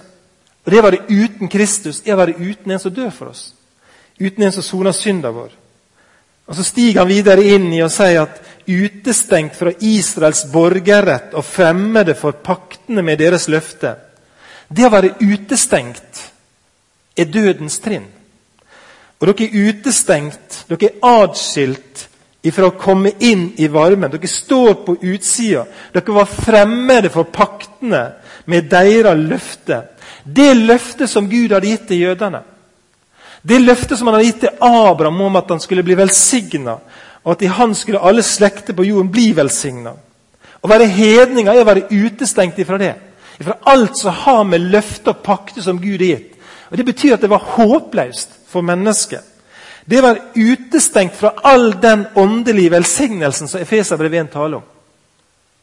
Og 0.65 0.72
Det 0.72 0.84
var 0.84 0.91
det 0.91 1.10
uten 1.10 1.50
Kristus. 1.50 2.01
Det 2.01 2.17
var 2.17 2.25
det 2.25 2.36
uten 2.36 2.72
en 2.72 2.79
som 2.79 2.93
dør 2.93 3.10
for 3.10 3.25
oss. 3.25 3.53
Uten 4.19 4.43
en 4.43 4.51
som 4.51 4.63
soner 4.63 4.91
synda 4.91 5.29
vår. 5.29 5.50
Og 6.48 6.55
Så 6.55 6.63
stiger 6.63 7.00
han 7.00 7.08
videre 7.08 7.43
inn 7.43 7.74
i 7.74 7.81
og 7.81 7.91
sier 7.91 8.22
at 8.22 8.41
utestengt 8.67 9.55
fra 9.55 9.72
Israels 9.81 10.46
borgerrett 10.51 11.34
og 11.34 11.46
fremmede 11.46 12.15
for 12.15 12.31
paktene 12.31 13.01
med 13.01 13.17
deres 13.17 13.48
løfte. 13.48 13.96
Det 14.69 14.86
å 14.86 14.93
være 14.93 15.15
utestengt 15.22 16.31
er 17.17 17.25
dødens 17.25 17.79
trinn. 17.79 18.05
Og 19.19 19.27
dere 19.27 19.50
er 19.50 19.69
utestengt, 19.69 20.65
dere 20.69 20.91
er 20.91 21.24
atskilt 21.24 22.08
ifra 22.41 22.69
å 22.69 22.77
komme 22.79 23.12
inn 23.19 23.50
i 23.60 23.67
varmen. 23.67 24.12
Dere 24.12 24.27
står 24.27 24.74
på 24.86 24.96
utsida. 25.01 25.65
Dere 25.93 26.15
var 26.15 26.29
fremmede 26.29 27.12
for 27.13 27.27
paktene 27.34 28.05
med 28.50 28.69
deres 28.72 29.19
løfte. 29.19 29.81
Det 30.24 30.53
løftet 30.58 31.10
som 31.10 31.27
Gud 31.29 31.51
hadde 31.51 31.72
gitt 31.72 31.88
til 31.89 32.05
jødene. 32.08 32.41
Det 33.41 33.60
løftet 33.62 33.98
som 33.98 34.10
han 34.10 34.17
hadde 34.17 34.29
gitt 34.29 34.41
til 34.43 34.63
Abraham 34.65 35.22
om 35.29 35.39
at 35.39 35.51
han 35.51 35.62
skulle 35.63 35.84
bli 35.84 35.96
velsigna, 35.96 36.75
og 37.24 37.31
at 37.31 37.43
i 37.43 37.51
han 37.51 37.75
skulle 37.75 38.01
alle 38.03 38.24
slekter 38.24 38.75
på 38.75 38.88
jorden 38.88 39.12
bli 39.12 39.29
velsigna. 39.36 39.93
Å 40.60 40.67
være 40.67 40.89
hedninger 40.91 41.53
er 41.53 41.63
å 41.63 41.67
være 41.67 41.88
utestengt 41.88 42.60
ifra 42.60 42.79
det. 42.79 42.93
Ifra 43.39 43.55
alt 43.72 43.96
som 43.96 44.15
har 44.25 44.43
med 44.43 44.67
løfter 44.74 45.13
og 45.13 45.24
pakter 45.24 45.63
som 45.63 45.79
Gud 45.79 46.01
har 46.01 46.17
gitt. 46.17 46.36
Og 46.69 46.77
Det 46.77 46.86
betyr 46.86 47.13
at 47.15 47.22
det 47.22 47.31
var 47.31 47.48
håpløst 47.55 48.36
for 48.51 48.62
mennesket. 48.62 49.24
Det 49.89 50.01
var 50.05 50.19
utestengt 50.36 51.15
fra 51.17 51.31
all 51.50 51.72
den 51.81 52.05
åndelige 52.15 52.72
velsignelsen 52.75 53.48
som 53.50 53.62
Efeserbrevet 53.62 54.27
1 54.27 54.34
taler 54.34 54.60
om. 54.60 54.67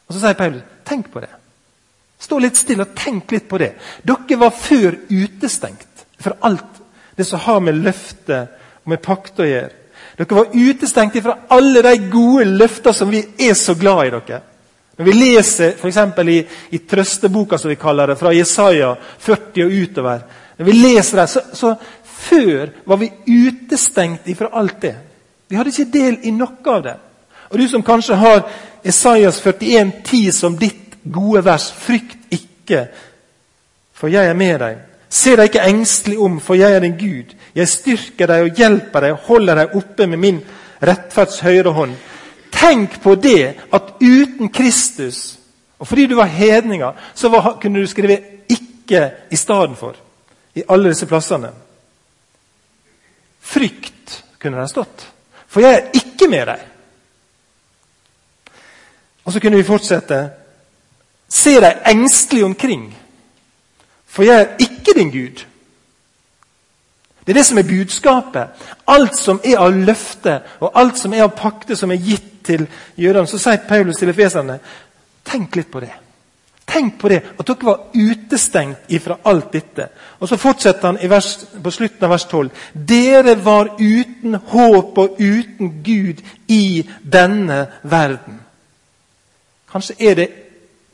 Og 0.06 0.14
Så 0.14 0.20
sier 0.20 0.38
Paulus 0.38 0.62
tenk 0.86 1.12
på 1.12 1.22
det. 1.22 1.30
Stå 2.18 2.38
litt 2.42 2.58
stille 2.58 2.86
og 2.86 2.94
tenk 2.96 3.30
litt 3.30 3.46
på 3.48 3.58
det. 3.60 3.72
Dere 4.02 4.38
var 4.40 4.50
før 4.50 4.96
utestengt 5.10 6.06
fra 6.18 6.34
alt 6.48 6.82
det 7.16 7.26
som 7.28 7.42
har 7.44 7.60
med 7.60 7.78
løfte 7.84 8.40
og 8.82 8.90
med 8.90 9.02
pakt 9.04 9.40
å 9.40 9.46
gjøre. 9.46 9.70
Dere 10.16 10.38
var 10.40 10.54
utestengt 10.54 11.22
fra 11.22 11.38
alle 11.52 11.82
de 11.86 11.94
gode 12.10 12.48
løfter 12.56 12.96
som 12.96 13.10
vi 13.12 13.22
er 13.46 13.54
så 13.54 13.76
glad 13.78 14.06
i 14.06 14.14
dere. 14.16 14.40
Når 14.96 15.04
vi 15.04 15.12
leser 15.12 15.74
f.eks. 15.76 15.98
I, 16.24 16.38
i 16.70 16.78
trøsteboka, 16.88 17.58
som 17.58 17.70
vi 17.70 17.76
kaller 17.76 18.10
det, 18.10 18.16
fra 18.16 18.32
Jesaja 18.32 18.94
40 19.20 19.66
og 19.66 19.74
utover 19.82 20.22
Når 20.56 20.64
vi 20.64 20.72
leser 20.72 21.20
det, 21.20 21.26
så, 21.28 21.40
så 21.52 21.74
før 22.16 22.72
var 22.84 22.96
vi 22.96 23.12
utestengt 23.26 24.28
ifra 24.28 24.48
alt 24.52 24.80
det. 24.82 24.94
Vi 25.48 25.56
hadde 25.56 25.70
ikke 25.70 25.92
del 25.92 26.18
i 26.22 26.32
noe 26.34 26.72
av 26.72 26.82
det. 26.82 26.96
Og 27.50 27.58
du 27.58 27.68
som 27.68 27.84
kanskje 27.86 28.18
har 28.18 28.42
Esaias 28.84 29.38
41, 29.40 29.92
10 30.04 30.32
som 30.32 30.56
ditt 30.58 30.96
gode 31.12 31.44
vers, 31.44 31.70
frykt 31.70 32.34
ikke, 32.34 32.86
for 33.94 34.10
jeg 34.10 34.26
er 34.26 34.34
med 34.34 34.58
deg. 34.60 34.78
Se 35.08 35.36
deg 35.38 35.48
ikke 35.48 35.68
engstelig 35.70 36.18
om, 36.18 36.40
for 36.42 36.58
jeg 36.58 36.74
er 36.74 36.82
din 36.82 36.96
Gud. 36.98 37.34
Jeg 37.54 37.70
styrker 37.70 38.26
deg 38.30 38.46
og 38.48 38.58
hjelper 38.58 39.04
deg 39.04 39.14
og 39.14 39.28
holder 39.30 39.60
deg 39.62 39.76
oppe 39.78 40.08
med 40.10 40.20
min 40.20 40.40
rettferds 40.82 41.38
høyre 41.46 41.72
hånd. 41.72 41.94
Tenk 42.52 42.98
på 43.02 43.14
det 43.14 43.54
at 43.72 43.94
uten 44.00 44.50
Kristus, 44.50 45.38
og 45.78 45.86
fordi 45.86 46.06
du 46.10 46.16
var 46.16 46.32
hedninger, 46.32 46.92
så 47.14 47.28
var, 47.28 47.58
kunne 47.62 47.80
du 47.80 47.86
skrive 47.86 48.18
'ikke' 48.48 49.10
i 49.30 49.36
stedet 49.36 49.76
for 49.76 49.94
i 50.54 50.62
alle 50.68 50.88
disse 50.88 51.06
plassene. 51.06 51.50
Frykt, 53.46 54.24
kunne 54.42 54.60
det 54.60 54.70
stått. 54.70 55.06
For 55.46 55.62
jeg 55.64 55.74
er 55.74 56.00
ikke 56.00 56.28
med 56.30 56.48
deg. 56.50 56.64
Og 59.26 59.32
så 59.32 59.42
kunne 59.42 59.58
vi 59.58 59.66
fortsette. 59.66 60.20
Se 61.28 61.56
deg 61.62 61.82
engstelig 61.90 62.44
omkring, 62.46 62.86
for 64.06 64.22
jeg 64.22 64.40
er 64.40 64.62
ikke 64.62 64.94
din 64.94 65.10
Gud. 65.10 65.42
Det 67.26 67.32
er 67.32 67.40
det 67.40 67.46
som 67.46 67.58
er 67.58 67.66
budskapet. 67.66 68.66
Alt 68.86 69.16
som 69.18 69.40
er 69.44 69.58
av 69.58 69.74
løfte, 69.74 70.38
og 70.62 70.78
alt 70.78 70.98
som 70.98 71.14
er 71.14 71.24
av 71.24 71.34
pakte 71.34 71.76
som 71.76 71.90
er 71.90 71.98
gitt 71.98 72.28
til 72.46 72.68
jødene, 72.96 73.26
så 73.26 73.40
sier 73.42 73.66
Paulus 73.66 73.98
til 73.98 74.12
efeserne 74.12 74.60
tenk 75.26 75.58
litt 75.58 75.72
på 75.72 75.82
det. 75.82 75.90
Tenk 76.76 76.98
på 77.00 77.08
det, 77.08 77.22
at 77.38 77.48
dere 77.48 77.64
var 77.64 77.84
utestengt 77.94 78.90
ifra 78.92 79.16
alt 79.24 79.52
dette. 79.52 79.88
Og 80.20 80.28
Så 80.28 80.36
fortsetter 80.36 80.90
han 80.90 80.98
vers, 81.10 81.38
på 81.62 81.70
slutten 81.70 82.04
av 82.04 82.10
vers 82.12 82.26
12. 82.28 82.50
Dere 82.74 83.36
var 83.44 83.70
uten 83.80 84.34
håp 84.34 84.98
og 84.98 85.16
uten 85.20 85.70
Gud 85.84 86.20
i 86.48 86.84
denne 87.00 87.66
verden. 87.82 88.40
Kanskje 89.72 89.96
er 89.98 90.14
det 90.20 90.28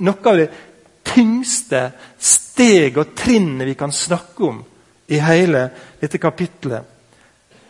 noe 0.06 0.30
av 0.30 0.38
det 0.38 0.48
tyngste 1.02 1.82
steg 2.18 3.02
og 3.02 3.16
trinnet 3.18 3.66
vi 3.66 3.74
kan 3.74 3.92
snakke 3.92 4.46
om 4.46 4.62
i 5.10 5.18
hele 5.18 5.66
dette 6.00 6.22
kapitlet. 6.22 6.86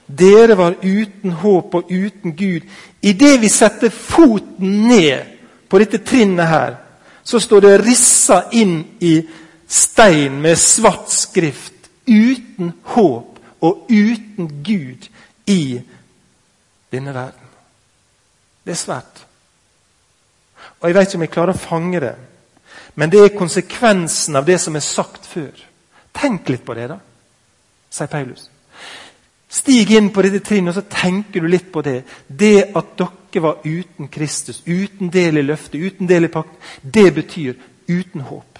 Dere 0.07 0.59
var 0.59 0.77
uten 0.83 1.33
håp 1.41 1.75
og 1.81 1.89
uten 1.89 2.37
Gud. 2.37 2.69
Idet 3.01 3.39
vi 3.41 3.49
setter 3.49 3.89
foten 3.89 4.83
ned 4.89 5.39
på 5.69 5.81
dette 5.81 6.05
trinnet 6.05 6.53
her, 6.53 6.75
så 7.25 7.41
står 7.41 7.61
det 7.61 7.79
rissa 7.85 8.45
inn 8.53 8.81
i 9.01 9.15
stein 9.69 10.41
med 10.43 10.59
svart 10.59 11.11
skrift. 11.11 11.73
Uten 12.07 12.73
håp 12.95 13.39
og 13.63 13.87
uten 13.89 14.49
Gud 14.65 15.09
i 15.47 15.81
denne 16.93 17.15
verden. 17.15 17.49
Det 18.65 18.75
er 18.75 18.81
svært. 18.81 19.27
Og 20.81 20.89
Jeg 20.89 20.95
vet 20.95 21.09
ikke 21.09 21.17
om 21.17 21.23
jeg 21.27 21.31
klarer 21.31 21.55
å 21.55 21.63
fange 21.63 22.01
det, 22.03 22.15
men 22.95 23.11
det 23.11 23.21
er 23.23 23.39
konsekvensen 23.39 24.37
av 24.37 24.47
det 24.47 24.59
som 24.61 24.77
er 24.77 24.85
sagt 24.85 25.27
før. 25.27 25.53
Tenk 26.13 26.49
litt 26.51 26.65
på 26.67 26.75
det, 26.75 26.89
da, 26.91 26.99
sier 27.91 28.11
Paulus. 28.11 28.49
Stig 29.53 29.93
inn 29.95 30.11
på 30.13 30.25
dette 30.25 30.41
trinnet 30.45 30.73
og 30.73 30.81
så 30.81 30.89
tenker 30.91 31.41
du 31.41 31.49
litt 31.49 31.71
på 31.73 31.83
det. 31.85 32.03
Det 32.27 32.73
at 32.75 32.95
dere 32.99 33.22
ikke 33.33 33.43
var 33.43 33.65
uten 33.65 34.09
Kristus, 34.13 34.61
uten 34.67 35.09
del 35.13 35.41
i 35.41 35.47
løftet, 35.47 35.81
uten 35.81 36.09
del 36.09 36.29
i 36.29 36.33
pakt, 36.33 36.53
det 36.83 37.09
betyr 37.17 37.55
uten 37.89 38.27
håp, 38.29 38.59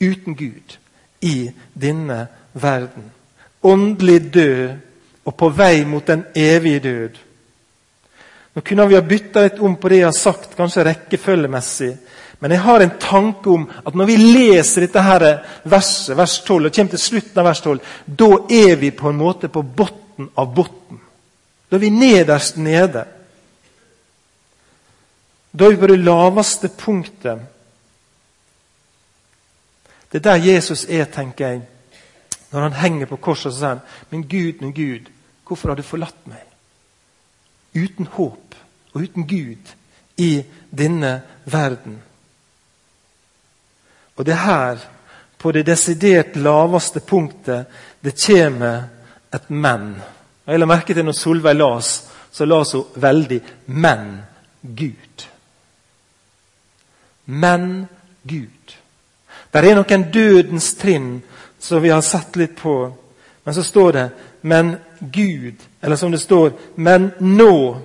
uten 0.00 0.36
Gud, 0.38 0.76
i 1.20 1.50
denne 1.74 2.26
verden. 2.54 3.10
Åndelig 3.62 4.20
død 4.34 4.76
og 5.26 5.34
på 5.34 5.48
vei 5.50 5.82
mot 5.84 6.06
den 6.06 6.22
evige 6.38 6.84
død. 6.84 7.18
Nå 8.54 8.62
kunne 8.62 8.86
vi 8.88 8.94
ha 8.94 9.02
bytta 9.02 9.42
litt 9.44 9.58
om 9.58 9.74
på 9.76 9.90
det 9.90 10.00
jeg 10.00 10.08
har 10.08 10.16
sagt, 10.16 10.54
kanskje 10.56 10.86
rekkefølgemessig. 10.86 11.90
Men 12.38 12.54
jeg 12.54 12.62
har 12.62 12.80
en 12.80 12.96
tanke 13.02 13.50
om 13.50 13.66
at 13.82 13.98
når 13.98 14.06
vi 14.12 14.16
leser 14.16 14.86
dette 14.86 15.02
her 15.02 15.26
verset, 15.66 16.14
vers 16.16 16.38
12, 16.46 16.70
og 16.70 16.74
kommer 16.74 16.94
til 16.94 17.02
slutten 17.02 17.42
av 17.42 17.50
vers 17.50 17.62
12, 17.66 17.92
da 18.06 18.30
er 18.62 18.78
vi 18.78 18.94
på 18.94 19.10
en 19.10 19.18
måte 19.18 19.50
på 19.50 19.62
bunnen 19.62 20.30
av 20.38 20.54
bunnen. 20.54 21.02
Da 21.68 21.76
er 21.76 21.82
vi 21.82 21.90
nederst 21.92 22.56
nede. 22.62 23.04
Da 25.58 25.64
er 25.64 25.70
vi 25.70 25.76
på 25.76 25.86
det 25.90 25.98
laveste 25.98 26.68
punktet. 26.68 27.40
Det 30.12 30.20
er 30.20 30.26
der 30.30 30.44
Jesus 30.54 30.84
er, 30.84 31.04
tenker 31.04 31.48
jeg. 31.48 31.62
Når 32.52 32.60
han 32.60 32.72
henger 32.72 33.06
på 33.06 33.16
korset, 33.16 33.46
og 33.46 33.52
sier 33.52 33.68
han, 33.68 33.80
'Min 34.10 34.22
Gud, 34.22 34.60
min 34.60 34.72
Gud, 34.72 35.10
hvorfor 35.46 35.68
har 35.68 35.76
du 35.76 35.82
forlatt 35.82 36.26
meg?' 36.26 36.46
Uten 37.74 38.06
håp 38.06 38.54
og 38.92 39.02
uten 39.02 39.26
Gud 39.26 39.74
i 40.16 40.44
denne 40.70 41.22
verden. 41.44 42.02
Og 44.16 44.26
det 44.26 44.32
er 44.32 44.44
her, 44.46 44.78
på 45.38 45.52
det 45.52 45.66
desidert 45.66 46.36
laveste 46.36 47.00
punktet, 47.00 47.66
det 48.04 48.26
kommer 48.26 48.82
et 49.34 49.50
men. 49.50 50.02
Og 50.46 50.52
jeg 50.52 50.58
la 50.60 50.66
merke 50.66 50.94
til 50.94 51.04
når 51.04 51.12
Solveig 51.12 51.56
las, 51.56 52.08
så 52.32 52.44
las 52.44 52.72
hun 52.72 52.84
veldig 52.94 53.40
'men 53.66 54.22
Gud'. 54.62 55.37
Men 57.28 57.86
Gud. 58.24 58.76
Der 59.52 59.64
er 59.64 59.76
noen 59.76 60.06
dødens 60.12 60.72
trinn 60.80 61.18
som 61.60 61.82
vi 61.82 61.92
har 61.92 62.00
sett 62.04 62.36
litt 62.36 62.56
på. 62.56 62.74
Men 63.44 63.54
så 63.54 63.62
står 63.62 63.92
det 63.92 64.10
'men 64.42 64.76
Gud'. 65.00 65.62
Eller 65.82 65.96
som 65.96 66.10
det 66.10 66.20
står 66.20 66.52
'men 66.76 67.10
nå'. 67.20 67.76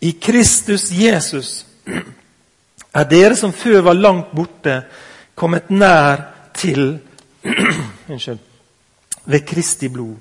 I 0.00 0.10
Kristus 0.10 0.92
Jesus 0.92 1.66
er 2.94 3.04
dere 3.04 3.36
som 3.36 3.52
før 3.52 3.80
var 3.80 3.92
langt 3.92 4.34
borte, 4.34 4.82
kommet 5.34 5.70
nær 5.70 6.16
til 6.54 6.98
Unnskyld. 8.08 8.38
Ved 9.24 9.46
Kristi 9.46 9.88
blod. 9.88 10.16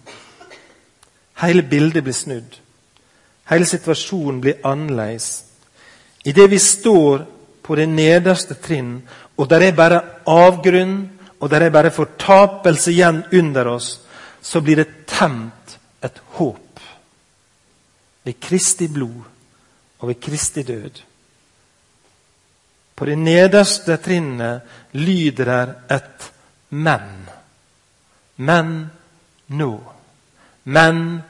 Hele 1.42 1.62
bildet 1.62 2.04
blir 2.04 2.14
snudd. 2.14 2.60
Hele 3.50 3.66
situasjonen 3.66 4.42
blir 4.42 4.54
annerledes. 4.64 5.44
Idet 6.26 6.52
vi 6.52 6.58
står 6.58 7.26
på 7.66 7.76
det 7.76 7.88
nederste 7.90 8.60
trinn, 8.62 9.00
og 9.38 9.50
der 9.50 9.64
er 9.66 9.78
bare 9.78 10.02
avgrunn, 10.30 11.00
og 11.42 11.50
der 11.50 11.66
er 11.66 11.74
bare 11.74 11.92
fortapelse 11.92 12.92
igjen 12.94 13.24
under 13.34 13.72
oss, 13.74 13.90
så 14.42 14.62
blir 14.62 14.84
det 14.84 15.08
tent 15.10 15.78
et 16.06 16.22
håp. 16.38 16.80
Ved 18.26 18.38
Kristi 18.42 18.88
blod 18.88 19.26
og 20.00 20.08
ved 20.08 20.22
Kristi 20.22 20.64
død. 20.64 21.02
På 22.96 23.06
det 23.06 23.18
nederste 23.18 23.98
trinnet 23.98 24.62
lyder 24.94 25.50
det 25.50 25.98
et 25.98 26.30
men. 26.70 27.10
Men 28.38 28.72
nå. 29.48 29.74
Men 30.64 31.22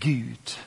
Gud. 0.00 0.58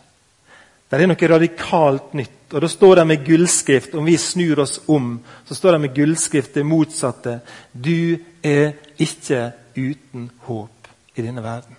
Det 0.87 1.01
er 1.01 1.09
noe 1.09 1.29
radikalt 1.29 2.13
nytt. 2.15 2.53
Og 2.53 2.61
Da 2.61 2.67
står 2.67 2.95
det 2.95 3.07
med 3.07 3.25
gullskrift, 3.25 3.95
om 3.95 4.05
vi 4.05 4.17
snur 4.17 4.59
oss 4.59 4.79
om, 4.87 5.19
så 5.47 5.55
står 5.55 5.71
det 5.71 5.81
med 5.81 5.95
gullskrift 5.95 6.53
det 6.53 6.65
motsatte. 6.65 7.39
Du 7.73 8.17
er 8.43 8.71
ikke 8.97 9.51
uten 9.75 10.29
håp 10.47 10.87
i 11.15 11.21
denne 11.21 11.43
verden. 11.43 11.75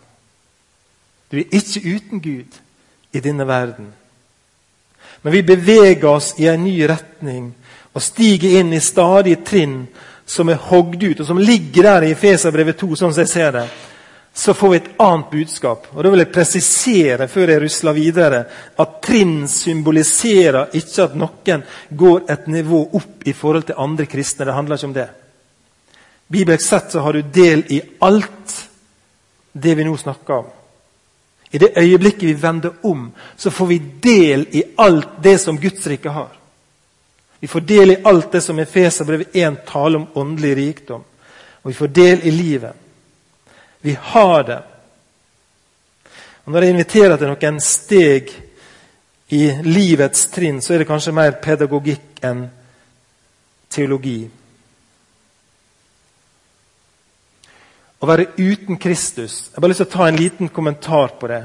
Du 1.30 1.38
er 1.38 1.48
ikke 1.50 1.80
uten 1.94 2.20
Gud 2.20 2.60
i 3.12 3.20
denne 3.20 3.46
verden. 3.46 3.92
Men 5.22 5.32
vi 5.32 5.42
beveger 5.42 6.08
oss 6.08 6.34
i 6.38 6.46
en 6.46 6.64
ny 6.64 6.76
retning 6.88 7.54
og 7.94 8.02
stiger 8.02 8.60
inn 8.60 8.72
i 8.72 8.80
stadige 8.80 9.40
trinn 9.44 9.86
som 10.28 10.48
er 10.48 10.60
hogd 10.68 11.02
ut, 11.02 11.20
og 11.20 11.26
som 11.26 11.40
ligger 11.40 11.82
der 11.82 12.10
i 12.10 12.14
Feserbrevet 12.14 12.76
2, 12.76 12.94
sånn 12.94 13.14
som 13.14 13.24
jeg 13.24 13.32
ser 13.32 13.54
det 13.56 13.68
så 14.38 14.54
får 14.54 14.70
vi 14.70 14.76
et 14.76 14.90
annet 15.02 15.30
budskap. 15.30 15.86
Og 15.90 16.04
Da 16.04 16.10
vil 16.10 16.20
jeg 16.22 16.30
presisere 16.30 17.26
før 17.28 17.50
jeg 17.50 17.62
rusler 17.62 17.96
videre, 17.96 18.44
at 18.78 18.92
trinn 19.02 19.48
symboliserer 19.50 20.76
ikke 20.78 21.06
at 21.08 21.16
noen 21.18 21.64
går 21.90 22.30
et 22.30 22.46
nivå 22.46 22.84
opp 22.94 23.26
i 23.26 23.34
forhold 23.34 23.66
til 23.66 23.80
andre 23.82 24.06
kristne. 24.06 24.46
Det 24.46 24.54
handler 24.54 24.78
ikke 24.78 24.86
om 24.86 24.94
det. 24.94 25.08
Bibelsk 26.30 26.68
sett 26.68 26.94
så 26.94 27.02
har 27.02 27.18
du 27.18 27.22
del 27.34 27.66
i 27.66 27.82
alt 27.98 28.54
det 29.52 29.74
vi 29.74 29.90
nå 29.90 29.96
snakker 29.96 30.34
om. 30.34 30.48
I 31.50 31.58
det 31.58 31.74
øyeblikket 31.74 32.28
vi 32.28 32.38
vender 32.38 32.86
om, 32.86 33.10
så 33.36 33.50
får 33.50 33.66
vi 33.66 33.82
del 34.02 34.46
i 34.54 34.62
alt 34.78 35.18
det 35.22 35.40
som 35.40 35.58
Guds 35.58 35.86
rike 35.86 36.14
har. 36.14 36.30
Vi 37.40 37.50
får 37.50 37.60
del 37.60 37.90
i 37.90 38.02
alt 38.04 38.32
det 38.32 38.46
som 38.46 38.58
Efeserbrevet 38.58 39.34
1 39.34 39.64
taler 39.66 39.98
om 39.98 40.06
åndelig 40.14 40.56
rikdom. 40.56 41.02
Og 41.62 41.72
vi 41.72 41.74
får 41.74 41.86
del 41.86 42.20
i 42.22 42.30
livet. 42.30 42.84
Vi 43.80 43.96
har 44.00 44.42
det. 44.42 44.62
Og 46.44 46.52
Når 46.52 46.62
jeg 46.62 46.74
inviterer 46.74 47.16
til 47.16 47.28
noen 47.28 47.60
steg 47.60 48.30
i 49.36 49.42
livets 49.66 50.30
trinn, 50.32 50.62
så 50.64 50.74
er 50.74 50.82
det 50.82 50.88
kanskje 50.88 51.12
mer 51.12 51.36
pedagogikk 51.42 52.22
enn 52.24 52.46
teologi. 53.68 54.22
Å 57.98 58.06
være 58.06 58.28
uten 58.38 58.78
Kristus 58.78 59.48
Jeg 59.48 59.56
har 59.56 59.62
bare 59.64 59.72
lyst 59.72 59.82
til 59.82 59.88
å 59.88 59.96
ta 59.96 60.06
en 60.08 60.18
liten 60.18 60.50
kommentar 60.54 61.16
på 61.20 61.28
det. 61.30 61.42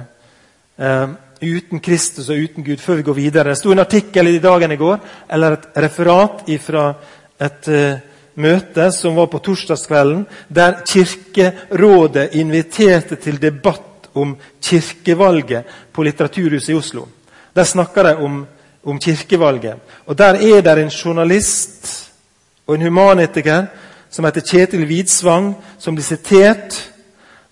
Uh, 0.77 1.15
uten 1.41 1.81
Kristus 1.83 2.29
og 2.31 2.39
uten 2.39 2.63
Gud 2.63 2.81
før 2.81 3.01
vi 3.01 3.07
går 3.09 3.17
videre. 3.17 3.51
Det 3.51 3.59
sto 3.59 3.73
en 3.73 3.83
artikkel 3.83 4.31
i 4.31 4.41
dagen 4.41 4.71
i 4.71 4.79
går, 4.79 4.99
eller 5.35 5.57
et 5.57 5.67
referat 5.83 6.45
fra 6.63 6.85
et 7.43 7.69
uh, 7.73 8.12
møte 8.35 8.91
som 8.91 9.15
var 9.15 9.29
på 9.31 9.39
torsdagskvelden, 9.39 10.25
der 10.49 10.81
Kirkerådet 10.87 12.33
inviterte 12.33 13.15
til 13.15 13.41
debatt 13.41 14.09
om 14.13 14.35
kirkevalget 14.61 15.63
på 15.93 16.03
Litteraturhuset 16.03 16.69
i 16.69 16.77
Oslo. 16.77 17.05
Der 17.55 17.63
snakker 17.63 18.03
de 18.03 18.15
om, 18.15 18.45
om 18.85 18.99
kirkevalget. 18.99 19.75
Og 20.05 20.17
Der 20.17 20.33
er 20.33 20.61
det 20.61 20.77
en 20.83 20.89
journalist 20.89 22.11
og 22.67 22.75
en 22.75 22.81
humanetiker 22.81 23.65
som 24.09 24.25
heter 24.25 24.41
Kjetil 24.41 24.85
Widsvang, 24.85 25.55
som 25.79 25.95
blir 25.95 26.05
sitert. 26.05 26.89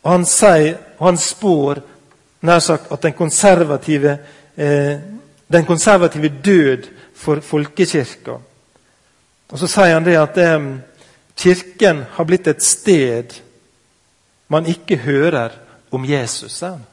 og 0.04 0.12
Han 0.12 0.26
sier, 0.26 0.78
og 1.00 1.08
han 1.08 1.18
spår 1.18 1.82
nær 2.42 2.60
sagt 2.60 2.92
at 2.92 3.04
den 3.04 3.14
konservative, 3.14 4.18
eh, 4.58 4.98
den 5.52 5.66
konservative 5.66 6.32
død 6.46 6.88
for 7.16 7.40
folkekirka 7.40 8.38
og 9.52 9.60
Så 9.60 9.68
sier 9.68 9.94
han 9.94 10.06
det 10.08 10.18
at 10.18 10.38
eh, 10.38 10.60
Kirken 11.36 12.06
har 12.12 12.26
blitt 12.26 12.48
et 12.48 12.64
sted 12.64 13.34
man 14.52 14.66
ikke 14.66 14.98
hører 14.98 15.50
om 15.92 16.06
Jesus. 16.06 16.52
Sen. 16.52 16.86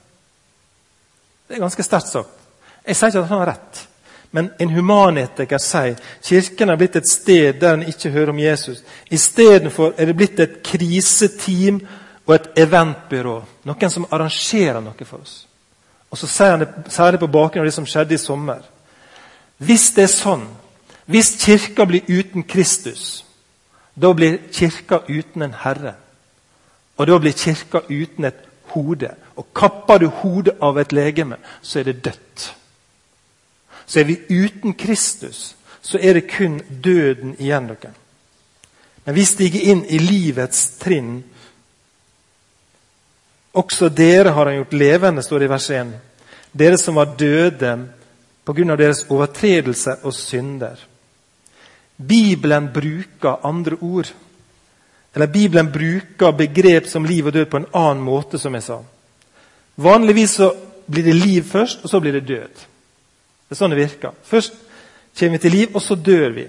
Det 1.48 1.56
er 1.56 1.60
ganske 1.60 1.82
sterkt 1.82 2.08
sagt. 2.08 2.34
Jeg 2.86 2.96
sier 2.96 3.10
ikke 3.10 3.22
at 3.24 3.32
han 3.32 3.42
har 3.42 3.50
rett. 3.50 3.80
Men 4.30 4.50
en 4.60 4.70
humanetiker 4.76 5.58
sier 5.58 5.96
kirken 6.24 6.70
er 6.70 6.78
blitt 6.78 6.98
et 7.00 7.08
sted 7.08 7.58
der 7.60 7.74
en 7.74 7.86
ikke 7.88 8.12
hører 8.12 8.30
om 8.30 8.38
Jesus. 8.38 8.82
Istedenfor 9.10 9.94
er 9.96 10.06
det 10.06 10.16
blitt 10.16 10.40
et 10.40 10.58
kriseteam 10.62 11.80
og 12.26 12.34
et 12.34 12.48
eventbyrå. 12.62 13.36
Noen 13.64 13.90
som 13.90 14.06
arrangerer 14.12 14.82
noe 14.84 15.08
for 15.08 15.24
oss. 15.24 15.46
Og 16.10 16.18
Så 16.18 16.26
sier 16.26 16.54
han 16.54 16.60
det 16.60 16.92
særlig 16.92 17.20
på 17.20 17.26
bakgrunn 17.32 17.64
av 17.64 17.68
det 17.68 17.74
som 17.74 17.86
skjedde 17.86 18.14
i 18.14 18.20
sommer. 18.22 18.62
Hvis 19.58 19.90
det 19.96 20.04
er 20.04 20.12
sånn 20.12 20.46
hvis 21.08 21.30
kirka 21.40 21.86
blir 21.88 22.04
uten 22.08 22.44
Kristus, 22.44 23.24
da 23.96 24.12
blir 24.12 24.38
kirka 24.52 25.00
uten 25.08 25.42
en 25.42 25.54
herre. 25.64 25.94
Og 26.96 27.06
da 27.06 27.18
blir 27.18 27.32
kirka 27.32 27.80
uten 27.88 28.24
et 28.28 28.42
hode. 28.74 29.08
Og 29.36 29.46
kapper 29.54 29.98
du 29.98 30.06
hodet 30.06 30.58
av 30.60 30.78
et 30.78 30.92
legeme, 30.92 31.38
så 31.62 31.80
er 31.80 31.88
det 31.88 32.04
dødt. 32.04 32.54
Så 33.86 34.00
er 34.00 34.04
vi 34.04 34.18
uten 34.28 34.74
Kristus, 34.74 35.56
så 35.80 35.98
er 35.98 36.12
det 36.18 36.28
kun 36.28 36.60
døden 36.84 37.36
igjen. 37.38 37.68
dere. 37.68 37.94
Men 39.04 39.14
vi 39.14 39.24
stiger 39.24 39.60
inn 39.60 39.84
i 39.88 39.98
livets 39.98 40.70
trinn. 40.78 41.24
Også 43.52 43.88
dere 43.88 44.30
har 44.36 44.46
han 44.46 44.54
gjort 44.60 44.72
levende, 44.72 45.22
står 45.22 45.38
det 45.38 45.44
i 45.44 45.48
vers 45.48 45.70
1. 45.70 45.94
Dere 46.52 46.78
som 46.78 46.94
var 46.94 47.16
døde 47.16 47.88
pga. 48.44 48.76
deres 48.76 49.06
overtredelser 49.08 49.96
og 50.02 50.14
synder. 50.14 50.76
Bibelen 51.98 52.72
bruker 52.72 53.46
andre 53.46 53.76
ord. 53.80 54.06
Eller 55.14 55.26
Bibelen 55.26 55.72
bruker 55.72 56.32
begrep 56.32 56.86
som 56.86 57.06
liv 57.06 57.26
og 57.26 57.32
død 57.32 57.48
på 57.50 57.58
en 57.58 57.70
annen 57.72 58.04
måte, 58.06 58.38
som 58.38 58.54
jeg 58.54 58.62
sa. 58.62 58.78
Vanligvis 59.74 60.36
så 60.38 60.52
blir 60.86 61.08
det 61.08 61.16
liv 61.18 61.42
først, 61.42 61.82
og 61.82 61.90
så 61.90 62.00
blir 62.00 62.14
det 62.14 62.28
død. 62.28 62.62
Det 63.48 63.56
er 63.56 63.58
sånn 63.58 63.74
det 63.74 63.80
virker. 63.80 64.14
Først 64.24 64.54
kommer 65.18 65.34
vi 65.34 65.42
til 65.42 65.56
liv, 65.56 65.74
og 65.74 65.82
så 65.82 65.98
dør 65.98 66.36
vi. 66.36 66.46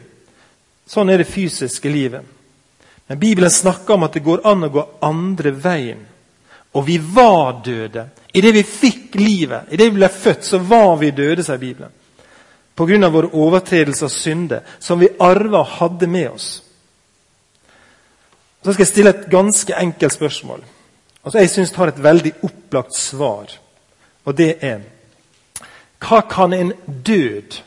Sånn 0.85 1.09
er 1.09 1.23
det 1.23 1.31
fysiske 1.31 1.89
livet. 1.89 2.29
Men 3.09 3.19
Bibelen 3.19 3.49
snakker 3.49 3.97
om 3.97 4.05
at 4.05 4.13
det 4.13 4.25
går 4.25 4.45
an 4.45 4.67
å 4.67 4.73
gå 4.73 4.85
andre 5.01 5.55
veien. 5.57 6.05
Og 6.77 6.85
vi 6.85 6.99
var 7.01 7.63
døde. 7.65 8.05
Idet 8.37 8.53
vi 8.53 8.63
fikk 8.63 9.17
livet, 9.17 9.73
idet 9.73 9.89
vi 9.89 9.97
ble 9.97 10.11
født, 10.13 10.45
så 10.45 10.61
var 10.61 10.99
vi 11.01 11.09
døde, 11.09 11.41
sier 11.41 11.57
Bibelen 11.57 11.95
pga. 12.79 13.09
våre 13.09 13.29
overtredelser 13.33 14.05
og 14.05 14.11
synder, 14.11 14.61
som 14.79 14.99
vi 14.99 15.09
arva 15.19 15.59
og 15.59 15.73
hadde 15.79 16.07
med 16.07 16.29
oss. 16.29 16.49
Så 18.63 18.73
skal 18.73 18.83
jeg 18.83 18.91
stille 18.91 19.09
et 19.09 19.27
ganske 19.31 19.75
enkelt 19.75 20.13
spørsmål, 20.13 20.63
og 21.23 21.31
som 21.31 21.41
jeg 21.41 21.49
syns 21.49 21.75
har 21.75 21.91
et 21.91 22.03
veldig 22.03 22.33
opplagt 22.43 22.95
svar. 22.95 23.51
Og 24.25 24.37
det 24.37 24.57
er 24.61 24.81
Hva 25.99 26.21
kan 26.21 26.53
en 26.53 26.71
død 26.87 27.57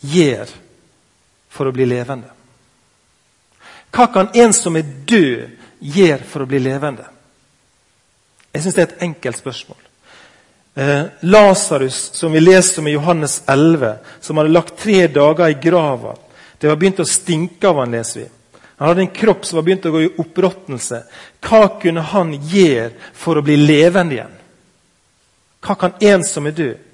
gjøre 0.00 0.52
for 1.48 1.68
å 1.68 1.72
bli 1.72 1.86
levende? 1.88 2.28
Hva 3.92 4.06
kan 4.12 4.28
en 4.34 4.52
som 4.52 4.76
er 4.76 4.84
død, 5.08 5.48
gjøre 5.80 6.24
for 6.24 6.44
å 6.44 6.46
bli 6.46 6.58
levende? 6.58 7.06
Jeg 8.52 8.62
syns 8.62 8.74
det 8.74 8.82
er 8.82 8.92
et 8.92 9.02
enkelt 9.08 9.36
spørsmål. 9.36 9.80
Eh, 10.74 11.04
Lasarus, 11.20 12.10
som 12.14 12.32
vi 12.32 12.40
leste 12.40 12.80
om 12.80 12.86
i 12.86 12.90
Johannes 12.90 13.42
11, 13.46 13.96
som 14.20 14.36
hadde 14.36 14.50
lagt 14.50 14.78
tre 14.78 15.06
dager 15.06 15.48
i 15.48 15.58
grava. 15.62 16.16
Det 16.58 16.68
var 16.68 16.78
begynt 16.80 17.02
å 17.02 17.08
stinke 17.08 17.68
av 17.68 17.82
han, 17.82 17.92
leser 17.92 18.20
vi. 18.20 18.28
Han 18.76 18.88
hadde 18.88 19.04
en 19.04 19.12
kropp 19.14 19.44
som 19.44 19.58
var 19.58 19.66
begynt 19.66 19.84
å 19.86 19.92
gå 19.92 20.00
i 20.02 20.12
oppråtnelse. 20.22 21.02
Hva 21.44 21.66
kunne 21.82 22.04
han 22.14 22.32
gjøre 22.34 22.94
for 23.12 23.38
å 23.38 23.44
bli 23.44 23.58
levende 23.60 24.16
igjen? 24.16 24.40
Hva 25.62 25.76
kan 25.78 26.00
en 26.00 26.24
som 26.26 26.48
er 26.48 26.56
død? 26.56 26.88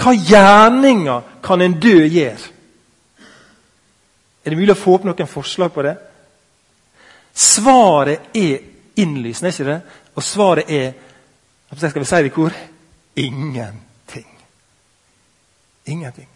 Hva 0.00 0.14
gjerninger 0.14 1.28
kan 1.44 1.60
en 1.60 1.74
død 1.80 2.06
gjøre? 2.06 2.50
Er 4.42 4.50
det 4.50 4.58
mulig 4.58 4.74
å 4.76 4.78
få 4.78 4.96
opp 4.96 5.04
noen 5.06 5.30
forslag 5.30 5.74
på 5.74 5.84
det? 5.86 5.96
Svaret 7.34 8.30
er 8.36 8.62
innlysende, 9.02 9.50
ikke 9.50 9.68
det? 9.68 9.80
Og 10.14 10.24
svaret 10.24 10.70
er 10.70 10.92
Skal 11.72 12.02
vi 12.02 12.04
si 12.04 12.16
det 12.20 12.28
i 12.28 12.34
kor? 12.34 12.52
Ingenting. 13.14 14.26
Ingenting. 15.84 16.28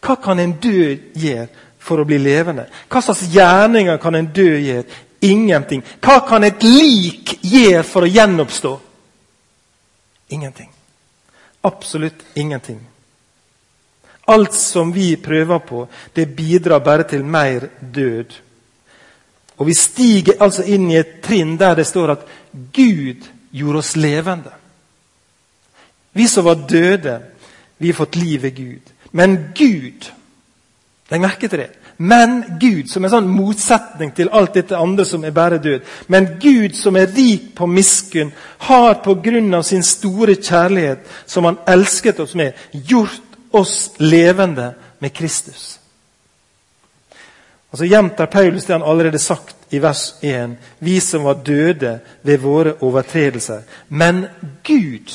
Hva 0.00 0.16
kan 0.16 0.38
en 0.38 0.52
død 0.60 1.14
gjøre 1.14 1.48
for 1.78 2.00
å 2.02 2.06
bli 2.08 2.18
levende? 2.20 2.66
Hva 2.90 3.02
slags 3.02 3.28
gjerninger 3.32 4.00
kan 4.02 4.18
en 4.18 4.32
død 4.34 4.58
gjøre? 4.66 4.98
Ingenting. 5.20 5.82
Hva 6.02 6.20
kan 6.28 6.44
et 6.46 6.62
lik 6.62 7.38
gjøre 7.42 7.82
for 7.86 8.06
å 8.06 8.10
gjenoppstå? 8.10 8.74
Ingenting. 10.36 10.70
Absolutt 11.66 12.22
ingenting. 12.34 12.80
Alt 14.28 14.54
som 14.54 14.92
vi 14.92 15.16
prøver 15.16 15.58
på, 15.58 15.86
det 16.12 16.28
bidrar 16.36 16.84
bare 16.84 17.06
til 17.08 17.24
mer 17.24 17.68
død. 17.80 18.34
Og 19.58 19.66
Vi 19.66 19.74
stiger 19.74 20.42
altså 20.42 20.62
inn 20.62 20.90
i 20.90 20.98
et 21.00 21.18
trinn 21.22 21.56
der 21.58 21.74
det 21.74 21.86
står 21.86 22.12
at 22.12 22.26
Gud 22.52 23.24
gjorde 23.50 23.78
oss 23.78 23.96
levende. 23.96 24.52
Vi 26.18 26.26
som 26.28 26.46
var 26.46 26.66
døde, 26.68 27.20
vi 27.78 27.92
har 27.92 27.98
fått 28.00 28.18
liv 28.18 28.42
ved 28.42 28.56
Gud. 28.56 28.94
Men 29.14 29.36
Gud 29.54 30.10
Legg 31.08 31.22
merke 31.24 31.48
til 31.48 31.62
det. 31.62 31.70
Men 31.98 32.42
Gud, 32.60 32.86
som 32.92 33.04
en 33.04 33.10
sånn 33.10 33.30
motsetning 33.32 34.12
til 34.14 34.28
alt 34.36 34.54
dette 34.54 34.76
andre 34.78 35.06
som 35.08 35.24
er 35.24 35.34
bare 35.34 35.58
død. 35.62 35.86
Men 36.12 36.28
Gud, 36.40 36.76
som 36.78 36.96
er 36.96 37.08
rik 37.10 37.54
på 37.58 37.66
miskunn, 37.66 38.30
har 38.68 39.00
på 39.02 39.16
grunn 39.24 39.54
av 39.56 39.64
sin 39.66 39.82
store 39.82 40.36
kjærlighet, 40.36 41.08
som 41.26 41.48
han 41.48 41.58
elsket 41.66 42.20
oss 42.22 42.36
med, 42.38 42.52
gjort 42.72 43.40
oss 43.56 43.74
levende 43.98 44.74
med 45.00 45.14
Kristus. 45.16 45.78
Og 47.72 47.78
Så 47.78 47.88
gjentar 47.88 48.30
Paulus 48.32 48.64
det 48.64 48.76
han 48.76 48.86
allerede 48.86 49.18
sagt 49.18 49.56
i 49.70 49.80
vers 49.82 50.14
1. 50.22 50.56
Vi 50.78 51.00
som 51.00 51.24
var 51.24 51.42
døde 51.44 51.98
ved 52.22 52.38
våre 52.38 52.76
overtredelser. 52.80 53.64
Men 53.88 54.26
Gud, 54.64 55.10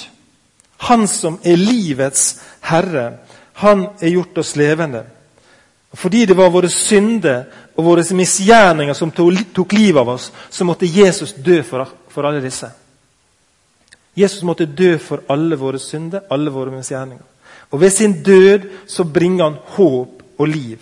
Han 0.90 1.08
som 1.08 1.40
er 1.44 1.60
livets 1.60 2.40
herre, 2.70 3.20
han 3.54 3.86
er 4.02 4.16
gjort 4.16 4.38
oss 4.42 4.56
levende. 4.60 5.04
Fordi 5.94 6.26
det 6.26 6.38
var 6.38 6.50
våre 6.50 6.70
synder 6.70 7.44
og 7.78 7.86
våre 7.86 8.06
misgjerninger 8.18 8.96
som 8.98 9.12
tok 9.14 9.74
livet 9.74 10.02
av 10.02 10.10
oss, 10.16 10.32
så 10.50 10.66
måtte 10.66 10.90
Jesus 10.90 11.36
dø 11.38 11.62
for, 11.64 11.88
alle 12.26 12.42
disse. 12.42 12.70
Jesus 14.18 14.44
måtte 14.44 14.66
dø 14.66 14.98
for 15.02 15.24
alle 15.30 15.58
våre 15.58 15.80
synder, 15.82 16.26
alle 16.30 16.52
våre 16.54 16.74
misgjerninger. 16.74 17.26
Og 17.72 17.82
ved 17.82 17.90
sin 17.90 18.24
død 18.24 18.68
så 18.88 19.04
bringer 19.04 19.44
han 19.44 19.62
håp 19.78 20.22
og 20.38 20.48
liv. 20.48 20.78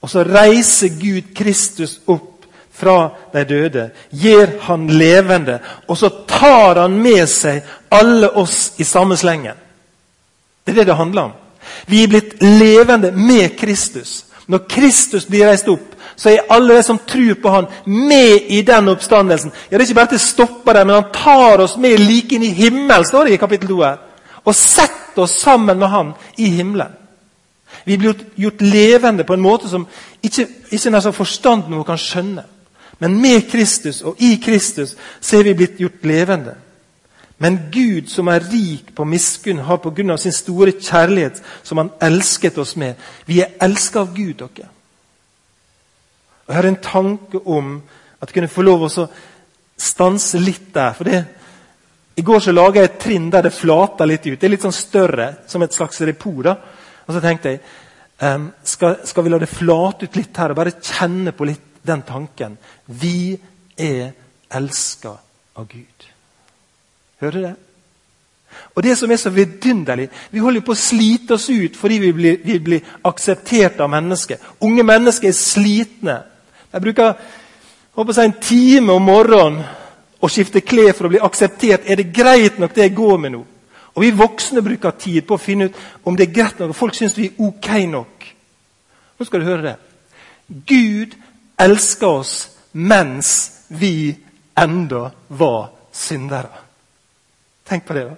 Og 0.00 0.10
så 0.10 0.22
reiser 0.22 0.94
Gud 1.00 1.34
Kristus 1.34 2.00
opp 2.06 2.35
fra 2.76 3.10
de 3.32 3.44
døde, 3.48 3.90
gjør 4.10 4.58
han 4.68 4.86
levende, 4.86 5.58
og 5.88 5.98
så 5.98 6.10
tar 6.28 6.82
han 6.82 6.98
med 7.00 7.24
seg 7.30 7.64
alle 7.90 8.30
oss 8.36 8.74
i 8.78 8.84
samme 8.84 9.16
slengen. 9.16 9.56
Det 10.64 10.74
er 10.74 10.80
det 10.80 10.86
det 10.90 10.98
handler 10.98 11.30
om. 11.30 11.34
Vi 11.86 12.02
er 12.02 12.10
blitt 12.10 12.42
levende 12.42 13.10
med 13.12 13.56
Kristus. 13.58 14.24
Når 14.46 14.66
Kristus 14.70 15.26
blir 15.26 15.48
reist 15.48 15.68
opp, 15.68 15.94
så 16.16 16.30
er 16.30 16.46
alle 16.50 16.76
de 16.76 16.82
som 16.82 16.98
tror 16.98 17.34
på 17.42 17.50
han 17.50 17.66
med 17.84 18.46
i 18.48 18.62
den 18.62 18.88
oppstandelsen. 18.88 19.52
Ja, 19.70 19.76
Det 19.76 19.82
er 19.82 19.88
ikke 19.88 20.00
bare 20.00 20.12
til 20.14 20.22
å 20.22 20.26
stoppe 20.26 20.72
der, 20.72 20.84
men 20.84 20.94
han 20.94 21.12
tar 21.12 21.60
oss 21.60 21.76
med 21.76 21.98
like 22.00 22.34
inn 22.34 22.46
i 22.46 22.54
himmelen, 22.54 23.04
står 23.04 23.24
det 23.24 23.34
i 23.34 23.40
kapittel 23.42 23.68
2 23.68 23.82
her 23.82 24.02
og 24.46 24.54
setter 24.54 25.24
oss 25.24 25.40
sammen 25.42 25.78
med 25.78 25.88
Han 25.88 26.12
i 26.38 26.50
himmelen. 26.54 26.92
Vi 27.84 27.96
blir 27.96 28.14
gjort 28.36 28.60
levende 28.60 29.24
på 29.24 29.34
en 29.34 29.42
måte 29.42 29.68
som 29.68 29.86
ikke, 30.22 30.46
ikke 30.70 31.12
forstanden 31.12 31.74
vår 31.74 31.84
kan 31.84 31.98
skjønne. 31.98 32.44
Men 32.98 33.20
med 33.20 33.50
Kristus 33.50 34.02
og 34.02 34.20
i 34.22 34.36
Kristus 34.42 34.96
så 35.20 35.38
er 35.38 35.50
vi 35.50 35.54
blitt 35.54 35.80
gjort 35.80 36.04
levende. 36.08 36.54
Men 37.38 37.58
Gud, 37.72 38.08
som 38.08 38.30
er 38.32 38.46
rik 38.48 38.94
på 38.96 39.04
miskunn, 39.04 39.58
har 39.58 39.76
pga. 39.76 40.16
sin 40.16 40.32
store 40.32 40.72
kjærlighet, 40.72 41.42
som 41.62 41.78
Han 41.78 41.90
elsket 42.00 42.58
oss 42.58 42.76
med 42.76 42.94
Vi 43.26 43.40
er 43.40 43.52
elsket 43.60 43.96
av 43.96 44.14
Gud, 44.14 44.34
dere. 44.34 44.68
Og 46.46 46.54
Jeg 46.54 46.56
har 46.56 46.66
en 46.66 46.82
tanke 46.82 47.38
om 47.46 47.82
at 48.20 48.28
jeg 48.28 48.34
kunne 48.34 48.48
få 48.48 48.62
lov 48.62 48.82
å 48.82 49.08
stanse 49.76 50.38
litt 50.38 50.74
der. 50.74 50.92
For 50.92 51.04
det, 51.04 51.24
i 52.16 52.22
går 52.22 52.40
så 52.40 52.52
laga 52.52 52.80
jeg 52.80 52.90
et 52.90 53.00
trinn 53.02 53.30
der 53.30 53.42
det 53.42 53.52
flater 53.52 54.06
litt 54.06 54.26
ut. 54.26 54.40
Det 54.40 54.46
er 54.46 54.54
litt 54.54 54.64
sånn 54.64 54.72
større, 54.72 55.34
som 55.46 55.62
et 55.62 55.74
slags 55.74 56.00
repos. 56.00 56.44
da. 56.44 56.56
Og 57.06 57.14
så 57.14 57.20
tenkte 57.20 57.50
jeg 57.50 57.60
um, 58.22 58.52
skal, 58.64 58.96
skal, 59.04 59.24
vi 59.24 59.30
la 59.30 59.40
det 59.42 59.52
flate 59.52 60.06
ut 60.06 60.16
litt 60.16 60.40
her 60.40 60.54
og 60.54 60.56
bare 60.56 60.78
kjenne 60.80 61.34
på 61.36 61.44
litt 61.44 61.75
den 61.86 62.02
tanken? 62.02 62.58
Vi 62.86 63.38
er 63.76 64.12
elska 64.50 65.16
av 65.56 65.68
Gud. 65.68 66.10
Hører 67.20 67.38
du 67.38 67.42
det? 67.42 67.54
Og 68.74 68.82
det 68.82 68.94
som 68.98 69.10
er 69.10 69.16
så 69.16 69.30
vidunderlig, 69.30 70.08
Vi 70.30 70.38
holder 70.38 70.60
på 70.60 70.72
å 70.72 70.74
slite 70.74 71.34
oss 71.34 71.48
ut 71.50 71.76
fordi 71.76 71.98
vi 71.98 72.12
blir, 72.12 72.38
vi 72.44 72.58
blir 72.58 72.80
akseptert 73.04 73.80
av 73.80 73.90
mennesker. 73.90 74.36
Unge 74.60 74.82
mennesker 74.82 75.28
er 75.28 75.32
slitne. 75.32 76.22
De 76.72 76.80
bruker 76.80 77.14
håper 77.94 78.12
jeg, 78.12 78.24
en 78.24 78.40
time 78.40 78.92
om 78.92 79.02
morgenen 79.02 79.64
å 80.20 80.28
skifte 80.28 80.60
klær 80.60 80.94
for 80.96 81.08
å 81.08 81.12
bli 81.12 81.20
akseptert. 81.22 81.86
Er 81.86 81.96
det 81.96 82.12
greit 82.14 82.58
nok, 82.58 82.74
det 82.74 82.88
jeg 82.88 82.96
går 82.96 83.18
med 83.18 83.32
nå? 83.32 83.44
Og 83.94 84.02
Vi 84.02 84.10
voksne 84.10 84.62
bruker 84.62 84.90
tid 84.90 85.24
på 85.24 85.34
å 85.34 85.40
finne 85.40 85.70
ut 85.70 85.76
om 86.04 86.16
det 86.16 86.28
er 86.28 86.34
greit 86.34 86.58
nok, 86.60 86.76
folk 86.76 86.94
syns 86.94 87.16
vi 87.16 87.30
er 87.30 87.40
ok 87.40 87.68
nok. 87.88 88.26
Nå 89.16 89.24
skal 89.24 89.40
du 89.40 89.46
høre 89.48 89.62
det. 89.62 89.76
Gud 90.68 91.16
elsker 91.58 92.06
oss 92.06 92.48
mens 92.72 93.50
vi 93.68 94.16
enda 94.58 95.10
var 95.28 95.68
syndere. 95.92 96.48
Tenk 97.68 97.84
på 97.84 97.94
det. 97.94 98.04
da. 98.04 98.14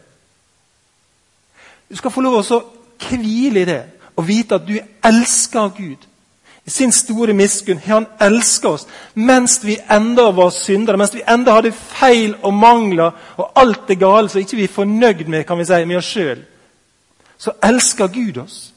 Du 1.88 1.96
skal 1.96 2.10
få 2.10 2.20
lov 2.20 2.42
å 2.42 2.60
hvile 3.08 3.62
i 3.62 3.68
det 3.68 3.82
og 4.18 4.26
vite 4.26 4.58
at 4.58 4.66
du 4.66 4.74
er 4.76 4.86
elsket 5.04 5.60
av 5.60 5.76
Gud. 5.76 6.04
I 6.66 6.70
sin 6.70 6.92
store 6.92 7.32
miskunn 7.32 7.78
har 7.78 7.94
han 7.94 8.06
elska 8.20 8.68
oss 8.68 8.86
mens 9.14 9.60
vi 9.64 9.78
enda 9.90 10.30
var 10.30 10.50
syndere, 10.50 10.98
mens 11.00 11.14
vi 11.14 11.22
enda 11.28 11.54
hadde 11.56 11.72
feil 11.72 12.34
og 12.42 12.52
mangler 12.54 13.14
og 13.36 13.52
alt 13.56 13.86
det 13.88 13.98
gale 13.98 14.28
som 14.28 14.42
ikke 14.42 14.56
vi 14.56 14.66
er 14.66 14.74
fornøyd 14.74 15.24
med 15.28 15.46
kan 15.46 15.58
vi 15.58 15.64
si, 15.64 15.84
med 15.84 15.96
oss 15.96 16.12
sjøl. 16.12 16.42
Så 17.38 17.54
elsker 17.62 18.06
Gud 18.12 18.42
oss. 18.42 18.72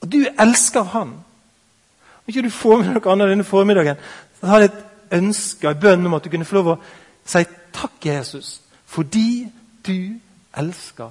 Og 0.00 0.12
du 0.12 0.18
elsker 0.18 0.42
elska 0.44 0.82
Han. 0.82 1.14
Ikke 2.30 2.46
du 2.46 2.50
får 2.54 2.82
med 2.82 2.94
noe 2.94 3.12
annet 3.12 3.32
denne 3.34 3.46
formiddagen, 3.46 4.00
jeg 4.40 4.68
et 4.70 4.82
ønske 5.18 5.68
en 5.68 5.80
bønn 5.82 6.06
om 6.06 6.14
at 6.16 6.24
du 6.24 6.30
kunne 6.30 6.46
få 6.46 6.60
lov 6.60 6.74
å 6.74 6.80
si 7.26 7.42
takk, 7.74 7.96
Jesus, 8.06 8.60
fordi 8.86 9.48
du 9.86 9.96
elsker 10.58 11.10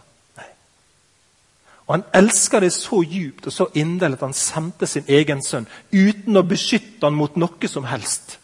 og 1.89 1.95
Han 1.95 2.03
elsker 2.13 2.60
det 2.60 2.73
så 2.73 3.01
djupt 3.01 3.47
og 3.47 3.53
så 3.53 3.65
inderlig 3.73 4.19
at 4.19 4.21
han 4.27 4.34
sendte 4.34 4.88
sin 4.88 5.08
egen 5.08 5.39
sønn 5.41 5.65
uten 5.89 6.38
å 6.38 6.45
beskytte 6.45 7.08
han 7.08 7.17
mot 7.17 7.34
noe 7.36 7.67
som 7.67 7.88
helst. 7.89 8.36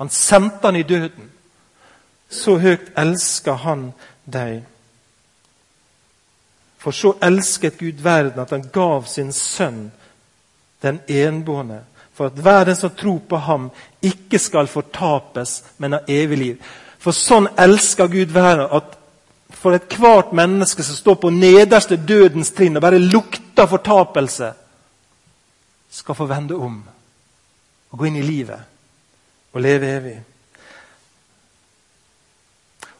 Han 0.00 0.08
sendte 0.08 0.64
han 0.64 0.76
i 0.76 0.86
døden. 0.88 1.28
Så 2.30 2.56
høyt 2.58 2.88
elsker 2.96 3.60
han 3.66 3.90
deg. 4.24 4.62
For 6.80 6.96
så 6.96 7.12
elsket 7.20 7.76
Gud 7.78 8.00
verden 8.00 8.40
at 8.40 8.56
han 8.56 8.64
gav 8.72 9.04
sin 9.04 9.32
sønn, 9.32 9.90
den 10.84 11.00
enbårne, 11.08 11.80
for 12.14 12.30
at 12.30 12.38
hver 12.38 12.68
den 12.68 12.76
som 12.78 12.92
tror 12.94 13.18
på 13.28 13.40
ham, 13.42 13.70
ikke 14.02 14.38
skal 14.38 14.70
fortapes, 14.70 15.62
men 15.78 15.96
ha 15.96 16.04
evig 16.08 16.38
liv. 16.38 16.74
For 17.02 17.16
sånn 17.16 17.50
elsker 17.58 18.08
Gud 18.12 18.32
verden 18.32 18.68
at 18.70 18.94
for 19.54 19.76
ethvert 19.76 20.32
menneske 20.36 20.84
som 20.84 20.96
står 20.96 21.16
på 21.22 21.32
nederste 21.32 21.96
dødens 21.96 22.52
trinn 22.52 22.76
og 22.76 22.84
bare 22.84 23.00
lukter 23.00 23.66
fortapelse, 23.70 24.52
skal 25.94 26.14
få 26.18 26.26
vende 26.26 26.56
om 26.58 26.80
og 27.94 27.98
gå 27.98 28.08
inn 28.08 28.16
i 28.18 28.26
livet 28.26 29.54
og 29.54 29.62
leve 29.62 29.90
evig. 29.94 30.16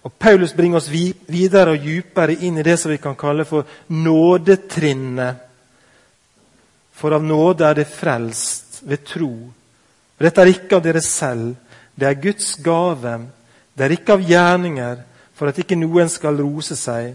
Og 0.05 0.13
Paulus 0.13 0.53
bringer 0.53 0.79
oss 0.79 0.91
videre 0.93 1.75
og 1.75 1.83
dypere 1.83 2.37
inn 2.45 2.61
i 2.61 2.65
det 2.67 2.77
som 2.79 2.93
vi 2.93 3.01
kan 3.03 3.17
kalle 3.19 3.47
for 3.49 3.67
nådetrinnet. 3.89 5.41
For 6.95 7.15
av 7.15 7.25
nåde 7.25 7.67
er 7.67 7.81
det 7.81 7.91
frelst 7.91 8.83
ved 8.87 9.05
tro. 9.07 9.33
Dette 10.21 10.41
er 10.41 10.53
ikke 10.53 10.79
av 10.79 10.85
dere 10.85 11.03
selv, 11.03 11.55
det 11.95 12.07
er 12.09 12.21
Guds 12.23 12.55
gave. 12.63 13.19
Det 13.75 13.85
er 13.85 13.95
ikke 13.97 14.15
av 14.15 14.23
gjerninger, 14.23 15.03
for 15.35 15.51
at 15.51 15.59
ikke 15.59 15.79
noen 15.79 16.11
skal 16.11 16.39
rose 16.39 16.77
seg. 16.79 17.15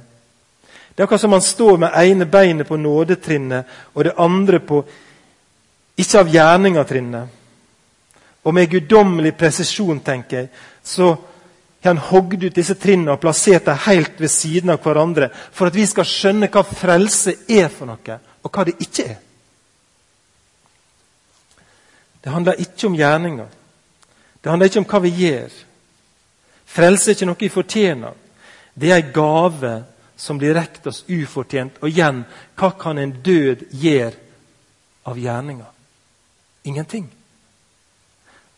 Det 0.92 1.04
er 1.04 1.08
akkurat 1.08 1.22
som 1.24 1.32
man 1.32 1.44
står 1.44 1.78
med 1.80 1.96
ene 1.96 2.28
beinet 2.28 2.68
på 2.68 2.76
nådetrinnet 2.76 3.94
og 3.94 4.04
det 4.04 4.18
andre 4.20 4.60
på 4.60 4.82
ikke 6.00 6.20
av 6.20 6.32
gjerninga-trinnet. 6.34 7.36
Og 8.44 8.56
med 8.56 8.72
guddommelig 8.72 9.34
presisjon 9.40 10.00
tenker 10.04 10.38
jeg, 10.38 10.50
så 10.84 11.14
har 11.14 11.94
han 11.94 12.04
hogd 12.10 12.44
ut 12.44 12.56
disse 12.56 12.76
trinnene 12.76 13.16
og 13.16 13.24
plassert 13.24 13.68
dem 13.68 13.80
helt 13.86 14.20
ved 14.20 14.32
siden 14.32 14.74
av 14.74 14.84
hverandre 14.84 15.30
for 15.32 15.68
at 15.68 15.76
vi 15.76 15.86
skal 15.88 16.08
skjønne 16.08 16.52
hva 16.52 16.64
frelse 16.68 17.36
er 17.48 17.72
for 17.72 17.88
noe, 17.88 18.20
og 18.44 18.52
hva 18.52 18.68
det 18.68 18.76
ikke 18.84 19.08
er. 19.08 19.18
Det 22.24 22.30
handler 22.30 22.60
ikke 22.60 22.88
om 22.88 22.96
gjerninger. 22.96 23.48
Det 24.44 24.50
handler 24.50 24.70
ikke 24.70 24.80
om 24.80 24.90
hva 24.90 25.00
vi 25.04 25.12
gjør. 25.20 25.54
Frelse 26.70 27.12
er 27.12 27.18
ikke 27.18 27.28
noe 27.30 27.40
vi 27.40 27.52
fortjener. 27.52 28.18
Det 28.80 28.92
er 28.92 29.02
en 29.02 29.14
gave 29.14 29.74
som 30.20 30.40
blir 30.40 30.56
rekt 30.56 30.88
oss 30.88 31.04
ufortjent. 31.08 31.80
Og 31.82 31.90
igjen, 31.90 32.24
hva 32.60 32.72
kan 32.80 33.00
en 33.00 33.16
død 33.24 33.70
gjøre 33.72 34.14
av 35.08 35.20
gjerninger? 35.20 35.72
Ingenting. 36.64 37.08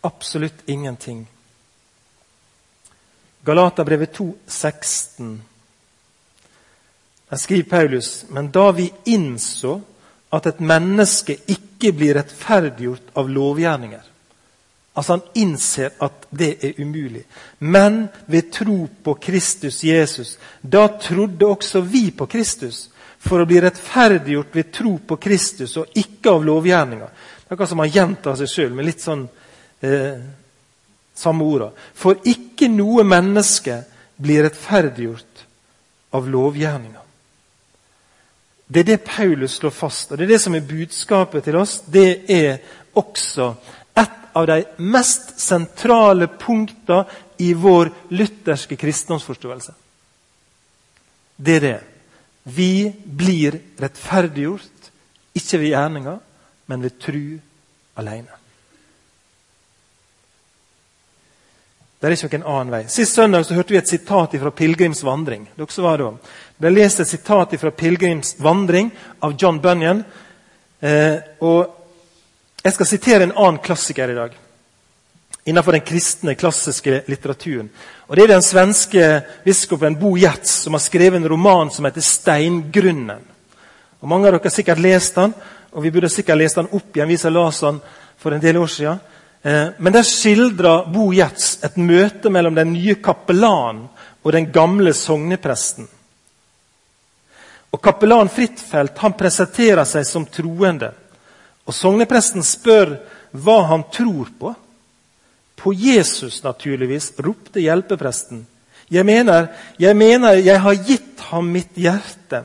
Absolutt 0.01 0.65
ingenting. 0.65 1.27
Galaterbrevet 3.45 4.13
2, 4.13 4.27
16. 4.47 5.43
Der 7.29 7.37
skriver 7.37 7.69
Paulus.: 7.69 8.25
Men 8.29 8.51
da 8.51 8.71
vi 8.71 8.93
innså 9.05 9.81
at 10.31 10.47
et 10.47 10.61
menneske 10.63 11.35
ikke 11.51 11.91
blir 11.95 12.15
rettferdiggjort 12.19 13.13
av 13.19 13.29
lovgjerninger 13.29 14.07
Altså 14.93 15.13
Han 15.13 15.21
innser 15.39 15.93
at 16.03 16.25
det 16.35 16.49
er 16.63 16.81
umulig. 16.83 17.23
Men 17.59 18.07
ved 18.25 18.51
tro 18.51 18.89
på 19.03 19.13
Kristus 19.13 19.83
Jesus, 19.83 20.37
da 20.61 20.87
trodde 20.99 21.47
også 21.47 21.81
vi 21.81 22.09
på 22.11 22.27
Kristus 22.27 22.89
for 23.21 23.39
å 23.39 23.47
bli 23.47 23.61
rettferdiggjort 23.61 24.55
ved 24.55 24.71
tro 24.73 24.97
på 25.07 25.15
Kristus 25.21 25.77
og 25.77 25.95
ikke 25.95 26.33
av 26.33 26.43
er 27.51 27.53
akkurat 27.53 27.69
som 27.69 27.79
han 27.83 27.91
gjentar 27.91 28.35
seg 28.39 28.49
sjøl 28.49 28.75
med 28.75 28.87
litt 28.87 29.03
sånn 29.03 29.25
eh, 29.83 30.19
samme 31.15 31.45
orda. 31.45 31.69
For 31.93 32.17
ikke 32.23 32.69
noe 32.71 33.03
menneske 33.03 33.81
blir 34.15 34.45
rettferdiggjort 34.47 35.45
av 36.17 36.29
lovgjerninga. 36.31 37.00
Det 38.71 38.79
er 38.79 38.87
det 38.87 39.03
Paulus 39.03 39.57
slår 39.59 39.73
fast, 39.75 40.11
og 40.11 40.17
det 40.17 40.29
er 40.29 40.33
det 40.35 40.41
som 40.41 40.55
er 40.55 40.63
budskapet 40.63 41.43
til 41.43 41.57
oss. 41.59 41.81
Det 41.91 42.23
er 42.31 42.61
også 42.95 43.49
et 43.99 44.19
av 44.37 44.47
de 44.47 44.61
mest 44.79 45.33
sentrale 45.43 46.29
punktene 46.39 47.03
i 47.43 47.51
vår 47.57 47.91
lutherske 48.15 48.77
kristendomsforståelse. 48.79 49.73
Det 51.35 51.55
er 51.57 51.65
det. 51.65 51.79
Vi 52.43 52.91
blir 53.03 53.59
rettferdiggjort, 53.81 54.91
ikke 55.35 55.59
ved 55.59 55.73
gjerninger, 55.73 56.19
men 56.71 56.85
ved 56.85 56.99
tru 57.01 57.25
alene. 57.99 58.40
Det 62.01 62.09
er 62.09 62.15
ikke 62.17 62.39
noen 62.41 62.47
annen 62.49 62.71
vei. 62.73 62.85
Sist 62.89 63.13
søndag 63.13 63.43
så 63.45 63.53
hørte 63.53 63.75
vi 63.75 63.77
et 63.77 63.87
sitat 63.87 64.31
fra 64.41 64.49
'Pilegrims 64.49 65.03
vandring'. 65.05 65.45
Var. 65.55 65.97
Det 65.97 66.17
ble 66.57 66.69
lest 66.69 66.99
et 66.99 67.07
sitat 67.07 67.53
fra 67.59 67.69
'Pilegrims 67.69 68.35
vandring' 68.39 68.89
av 69.21 69.35
John 69.37 69.59
Bunyan. 69.59 70.03
Eh, 70.81 71.19
og 71.41 71.77
Jeg 72.63 72.73
skal 72.73 72.85
sitere 72.85 73.23
en 73.23 73.31
annen 73.35 73.57
klassiker 73.57 74.09
i 74.09 74.15
dag 74.15 74.31
innenfor 75.45 75.71
den 75.71 75.81
kristne, 75.81 76.35
klassiske 76.35 77.03
litteraturen. 77.07 77.69
Og 78.07 78.15
Det 78.15 78.23
er 78.23 78.27
den 78.27 78.41
svenske 78.41 79.21
biskopen 79.45 79.99
Bo 79.99 80.15
Gjertz 80.17 80.49
som 80.63 80.73
har 80.73 80.79
skrevet 80.79 81.15
en 81.15 81.29
roman 81.29 81.71
som 81.71 81.85
heter 81.85 82.01
'Steingrunnen'. 82.01 83.21
Og 84.01 84.09
Mange 84.09 84.27
av 84.27 84.33
dere 84.33 84.41
har 84.43 84.49
sikkert 84.49 84.79
lest 84.79 85.15
den, 85.15 85.33
og 85.71 85.83
vi 85.83 85.91
burde 85.91 86.09
sikkert 86.09 86.37
lest 86.37 86.55
den 86.55 86.67
opp 86.71 86.95
igjen. 86.97 87.07
Vi 87.07 87.17
som 87.17 87.33
leste 87.33 87.65
den 87.65 87.81
for 88.17 88.31
en 88.31 88.41
del 88.41 88.57
år 88.57 88.67
siden. 88.67 88.99
Eh, 89.41 89.67
men 89.77 89.93
der 89.93 90.05
skildrer 90.05 90.85
Bo 90.93 91.09
Gjerts 91.13 91.57
et 91.65 91.77
møte 91.81 92.29
mellom 92.29 92.55
den 92.57 92.73
nye 92.75 92.97
kapellanen 93.01 93.87
og 94.21 94.35
den 94.35 94.51
gamle 94.53 94.93
sognepresten. 94.93 95.87
Og 97.71 97.79
Kapellan 97.81 98.29
Fridtfeldt 98.29 98.99
han 99.01 99.15
presenterer 99.17 99.87
seg 99.87 100.05
som 100.05 100.27
troende. 100.27 100.91
Og 101.65 101.73
Sognepresten 101.73 102.43
spør 102.45 102.97
hva 103.31 103.61
han 103.71 103.85
tror 103.93 104.29
på. 104.37 104.53
På 105.55 105.73
Jesus, 105.73 106.41
naturligvis, 106.43 107.13
ropte 107.21 107.61
hjelpepresten. 107.63 108.45
Jeg 108.91 109.07
mener, 109.07 109.47
jeg 109.79 109.95
mener, 109.95 110.41
jeg 110.41 110.59
har 110.59 110.79
gitt 110.87 111.21
ham 111.29 111.51
mitt 111.53 111.77
hjerte. 111.79 112.43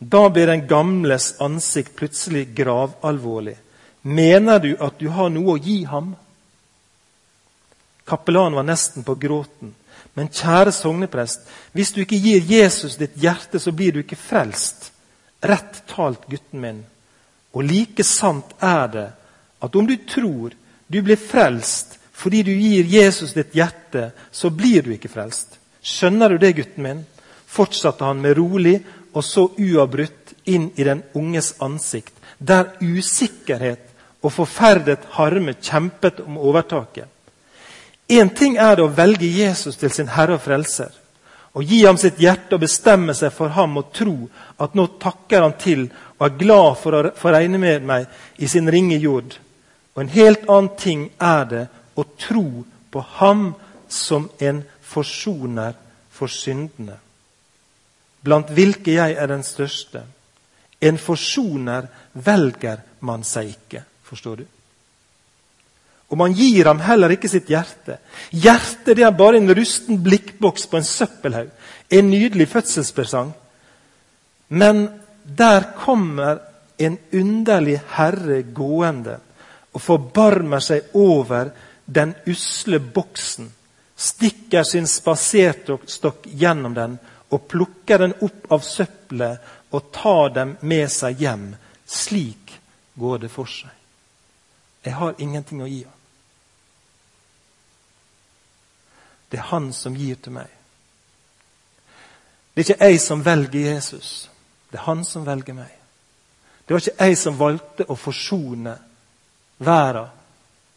Da 0.00 0.22
blir 0.32 0.48
den 0.50 0.64
gamles 0.66 1.34
ansikt 1.38 1.94
plutselig 1.96 2.48
gravalvorlig. 2.56 3.54
Mener 4.02 4.58
du 4.58 4.76
at 4.80 4.98
du 4.98 5.08
har 5.12 5.28
noe 5.32 5.56
å 5.56 5.60
gi 5.60 5.82
ham? 5.84 6.14
Kapellanen 8.08 8.56
var 8.56 8.66
nesten 8.66 9.04
på 9.06 9.14
gråten. 9.14 9.74
Men 10.14 10.30
kjære 10.32 10.72
sogneprest, 10.74 11.44
hvis 11.72 11.92
du 11.94 12.00
ikke 12.02 12.18
gir 12.18 12.42
Jesus 12.42 12.96
ditt 12.98 13.14
hjerte, 13.20 13.60
så 13.60 13.72
blir 13.72 13.92
du 13.94 14.00
ikke 14.02 14.18
frelst. 14.18 14.90
Rett 15.40 15.82
talt, 15.88 16.26
gutten 16.28 16.60
min. 16.60 16.80
Og 17.54 17.64
like 17.66 18.04
sant 18.06 18.56
er 18.62 18.90
det 18.90 19.08
at 19.60 19.76
om 19.76 19.86
du 19.86 19.96
tror 20.08 20.56
du 20.90 20.98
blir 21.02 21.18
frelst 21.20 21.98
fordi 22.20 22.42
du 22.44 22.50
gir 22.52 22.84
Jesus 22.84 23.32
ditt 23.32 23.54
hjerte, 23.56 24.10
så 24.30 24.50
blir 24.52 24.82
du 24.84 24.90
ikke 24.92 25.08
frelst. 25.08 25.54
Skjønner 25.80 26.34
du 26.34 26.42
det, 26.42 26.50
gutten 26.58 26.84
min? 26.84 26.98
Fortsatte 27.48 28.04
han 28.04 28.20
med 28.20 28.36
rolig 28.36 28.74
og 29.14 29.24
så 29.24 29.46
uavbrutt 29.56 30.34
inn 30.44 30.68
i 30.76 30.84
den 30.84 31.00
unges 31.16 31.54
ansikt, 31.64 32.12
der 32.36 32.74
usikkerhet 32.80 33.89
og 34.20 34.32
forferdet 34.32 35.06
harme 35.16 35.54
kjempet 35.62 36.20
om 36.24 36.38
overtaket. 36.38 37.08
Én 38.10 38.28
ting 38.34 38.56
er 38.58 38.76
det 38.76 38.84
å 38.84 38.94
velge 38.94 39.28
Jesus 39.28 39.78
til 39.78 39.92
sin 39.94 40.10
Herre 40.10 40.36
og 40.36 40.42
Frelser. 40.42 40.90
Og 41.54 41.66
gi 41.66 41.80
ham 41.84 41.98
sitt 41.98 42.18
hjerte 42.22 42.56
og 42.56 42.62
bestemme 42.62 43.14
seg 43.14 43.32
for 43.34 43.54
ham 43.54 43.76
og 43.78 43.92
tro 43.94 44.14
at 44.62 44.74
nå 44.78 44.86
takker 45.02 45.42
han 45.42 45.54
til 45.58 45.88
og 46.18 46.26
er 46.26 46.36
glad 46.38 46.78
for 46.78 46.96
å 46.96 47.12
få 47.16 47.32
regne 47.34 47.58
med 47.58 47.86
meg 47.86 48.06
i 48.38 48.48
sin 48.50 48.70
ringe 48.70 48.98
jord. 49.02 49.34
Og 49.94 50.02
en 50.04 50.12
helt 50.14 50.46
annen 50.48 50.72
ting 50.78 51.08
er 51.18 51.46
det 51.50 51.64
å 51.98 52.04
tro 52.18 52.46
på 52.90 53.02
ham 53.18 53.52
som 53.90 54.28
en 54.38 54.62
forsoner 54.82 55.74
for 56.10 56.30
syndene, 56.30 56.96
blant 58.22 58.50
hvilke 58.54 58.92
jeg 58.94 59.14
er 59.16 59.30
den 59.30 59.42
største. 59.46 60.02
En 60.80 60.98
forsoner 60.98 61.86
velger 62.12 62.82
man 63.06 63.24
seg 63.26 63.54
ikke. 63.54 63.84
Forstår 64.10 64.42
du? 64.42 64.46
Og 66.10 66.18
man 66.18 66.34
gir 66.34 66.66
ham 66.66 66.80
heller 66.82 67.14
ikke 67.14 67.30
sitt 67.30 67.50
hjerte. 67.52 68.00
Hjertet 68.34 68.96
det 68.98 69.06
er 69.06 69.14
bare 69.14 69.38
en 69.38 69.52
rusten 69.54 70.00
blikkboks 70.02 70.66
på 70.66 70.80
en 70.80 70.86
søppelhaug. 70.86 71.52
En 71.90 72.10
nydelig 72.10 72.48
fødselspresang. 72.50 73.30
Men 74.48 74.88
der 75.22 75.70
kommer 75.78 76.40
en 76.80 76.98
underlig 77.12 77.78
herre 77.94 78.42
gående 78.42 79.20
og 79.70 79.82
forbarmer 79.84 80.62
seg 80.64 80.94
over 80.98 81.52
den 81.86 82.16
usle 82.26 82.80
boksen, 82.80 83.46
stikker 83.94 84.66
sin 84.66 84.86
spaserstokk 84.90 86.26
gjennom 86.26 86.74
den 86.74 86.96
og 87.30 87.46
plukker 87.50 88.02
den 88.02 88.16
opp 88.26 88.50
av 88.50 88.64
søppelet 88.66 89.50
og 89.70 89.90
tar 89.94 90.32
dem 90.34 90.56
med 90.66 90.90
seg 90.90 91.22
hjem. 91.22 91.52
Slik 91.86 92.56
går 92.98 93.26
det 93.26 93.30
for 93.30 93.50
seg. 93.50 93.79
Jeg 94.84 94.94
har 94.96 95.18
ingenting 95.18 95.62
å 95.62 95.68
gi 95.68 95.82
ham. 95.84 95.96
Det 99.30 99.38
er 99.38 99.50
han 99.52 99.72
som 99.72 99.94
gir 99.94 100.18
til 100.18 100.34
meg. 100.34 100.48
Det 102.54 102.62
er 102.62 102.66
ikke 102.66 102.88
jeg 102.88 103.00
som 103.00 103.24
velger 103.24 103.74
Jesus. 103.74 104.30
Det 104.70 104.80
er 104.80 104.88
han 104.88 105.04
som 105.06 105.26
velger 105.26 105.54
meg. 105.54 105.70
Det 106.66 106.74
var 106.74 106.82
ikke 106.82 107.06
jeg 107.06 107.18
som 107.18 107.38
valgte 107.38 107.86
å 107.90 107.98
forsone 107.98 108.74
verden 109.58 110.10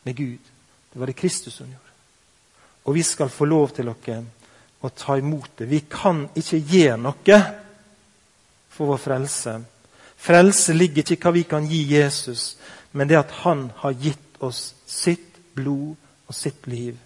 med 0.04 0.16
Gud. 0.18 0.52
Det 0.94 1.00
var 1.00 1.10
det 1.10 1.18
Kristus 1.18 1.56
som 1.58 1.68
gjorde. 1.68 1.92
Og 2.84 2.96
vi 2.96 3.04
skal 3.04 3.30
få 3.30 3.46
lov 3.46 3.74
til 3.74 3.89
dere 3.89 4.24
å 4.84 4.89
ta 4.89 5.18
imot 5.18 5.58
det. 5.58 5.70
Vi 5.72 5.84
kan 5.89 6.26
ikke 6.36 6.60
gjøre 6.60 6.98
noe 7.00 7.38
for 8.74 8.92
vår 8.92 9.00
frelse. 9.02 9.54
Frelse 10.18 10.74
ligger 10.74 11.04
ikke 11.04 11.16
i 11.16 11.22
hva 11.24 11.34
vi 11.36 11.44
kan 11.48 11.66
gi 11.68 11.82
Jesus, 11.96 12.56
men 12.93 13.10
det 13.10 13.17
at 13.19 13.32
han 13.43 13.67
har 13.82 13.97
gitt 13.97 14.38
oss 14.43 14.73
sitt 14.86 15.38
blod 15.58 15.95
og 16.27 16.36
sitt 16.36 16.67
liv. 16.67 16.97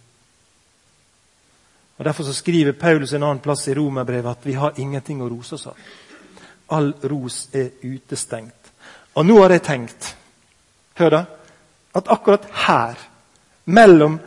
Og 1.98 2.06
Derfor 2.06 2.28
så 2.28 2.34
skriver 2.34 2.78
Paulus 2.78 3.14
en 3.14 3.24
annen 3.24 3.42
plass 3.42 3.68
i 3.68 3.76
Romerbrevet 3.76 4.30
at 4.32 4.46
vi 4.46 4.54
har 4.54 4.78
ingenting 4.78 5.22
å 5.24 5.30
rose 5.32 5.56
oss 5.56 5.68
av. 5.72 5.80
All 6.76 6.92
ros 7.10 7.48
er 7.56 7.72
utestengt. 7.82 8.72
Og 9.18 9.26
nå 9.26 9.40
har 9.42 9.56
jeg 9.56 9.66
tenkt 9.66 10.14
hør 10.98 11.14
da, 11.14 11.24
at 11.96 12.10
akkurat 12.10 12.46
her, 12.68 12.98
mellom 13.66 14.20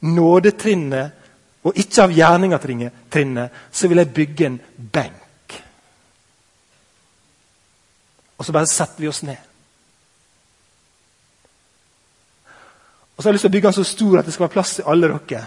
nådetrinnet 0.00 1.64
og 1.64 1.78
ikke 1.80 2.04
av 2.04 2.12
gjerningatrinnet, 2.14 3.56
så 3.72 3.88
vil 3.88 4.00
jeg 4.02 4.14
bygge 4.14 4.46
en 4.46 4.60
benk. 4.76 5.56
Og 8.38 8.44
så 8.44 8.52
bare 8.52 8.70
setter 8.70 9.04
vi 9.04 9.08
oss 9.08 9.22
ned. 9.26 9.53
Så 13.24 13.28
har 13.28 13.32
jeg 13.32 13.38
lyst 13.38 13.46
til 13.46 13.48
å 13.48 13.56
bygge 13.56 13.68
den 13.70 13.76
så 13.78 13.82
stor 13.88 14.18
at 14.18 14.26
det 14.26 14.32
skal 14.34 14.44
være 14.44 14.52
plass 14.52 14.70
til 14.76 14.88
alle 14.92 15.08
dere. 15.08 15.42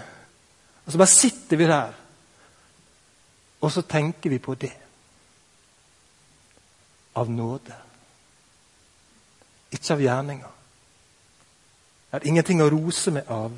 Og 0.85 0.91
så 0.91 0.97
bare 0.97 1.13
sitter 1.13 1.57
vi 1.59 1.65
der, 1.69 1.97
og 3.61 3.71
så 3.71 3.81
tenker 3.85 4.31
vi 4.33 4.39
på 4.41 4.55
det. 4.57 4.71
Av 7.21 7.29
nåde. 7.29 7.75
Ikke 9.77 9.93
av 9.93 10.01
gjerninger. 10.01 10.55
Jeg 12.07 12.15
har 12.15 12.25
ingenting 12.25 12.63
å 12.65 12.69
rose 12.73 13.13
meg 13.13 13.29
av. 13.29 13.53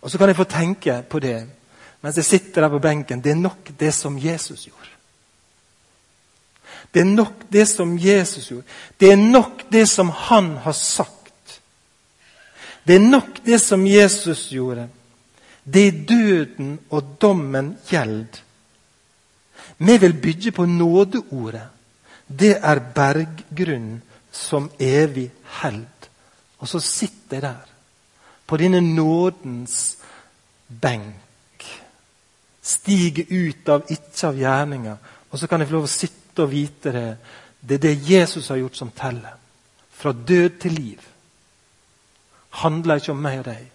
Og 0.00 0.12
så 0.12 0.20
kan 0.20 0.28
jeg 0.28 0.36
få 0.36 0.46
tenke 0.50 0.98
på 1.08 1.20
det 1.24 1.38
mens 2.00 2.16
jeg 2.16 2.28
sitter 2.28 2.66
der 2.66 2.72
på 2.72 2.80
benken. 2.80 3.22
Det 3.24 3.32
er 3.32 3.40
nok 3.40 3.70
det 3.80 3.92
som 3.94 4.18
Jesus 4.20 4.66
gjorde. 4.66 4.92
Det 6.92 7.00
er 7.00 7.08
nok 7.08 7.46
det 7.52 7.64
som 7.68 7.96
Jesus 7.96 8.50
gjorde. 8.50 8.68
Det 9.00 9.12
er 9.12 9.16
nok 9.16 9.64
det 9.72 9.86
som 9.88 10.12
han 10.28 10.56
har 10.64 10.76
sagt. 10.76 11.19
Det 12.90 12.96
er 12.98 13.06
nok 13.06 13.36
det 13.46 13.60
som 13.62 13.84
Jesus 13.86 14.48
gjorde. 14.50 14.88
Det 15.62 15.82
er 15.86 15.98
døden 16.08 16.72
og 16.90 17.12
dommen 17.22 17.76
gjeld. 17.86 18.40
Vi 19.78 19.94
vil 19.98 20.16
bygge 20.22 20.50
på 20.50 20.64
nådeordet. 20.66 21.68
Det 22.26 22.56
er 22.58 22.80
berggrunnen 22.94 24.02
som 24.32 24.66
evig 24.78 25.28
held. 25.62 26.08
Og 26.58 26.68
så 26.68 26.80
sitter 26.80 27.36
jeg 27.36 27.42
der, 27.42 27.68
på 28.46 28.56
denne 28.56 28.80
nådens 28.80 29.98
benk. 30.82 31.68
Stiger 32.62 33.30
ut 33.30 33.68
av 33.68 33.86
ikke 33.86 34.32
av 34.32 34.42
gjerninga. 34.42 34.96
Og 35.30 35.38
så 35.38 35.46
kan 35.46 35.62
jeg 35.62 35.70
få 35.70 35.78
lov 35.78 35.86
å 35.86 35.94
sitte 35.94 36.42
og 36.42 36.50
vite 36.50 36.96
det. 36.98 37.06
Det 37.60 37.78
er 37.78 37.86
det 37.86 38.10
Jesus 38.10 38.50
har 38.50 38.58
gjort, 38.64 38.82
som 38.82 38.90
teller. 38.90 39.38
Fra 39.94 40.12
død 40.12 40.58
til 40.58 40.72
liv. 40.72 41.06
Handler 42.50 43.00
ikke 43.00 43.12
om 43.12 43.22
meg 43.22 43.38
og 43.38 43.44
deg. 43.44 43.66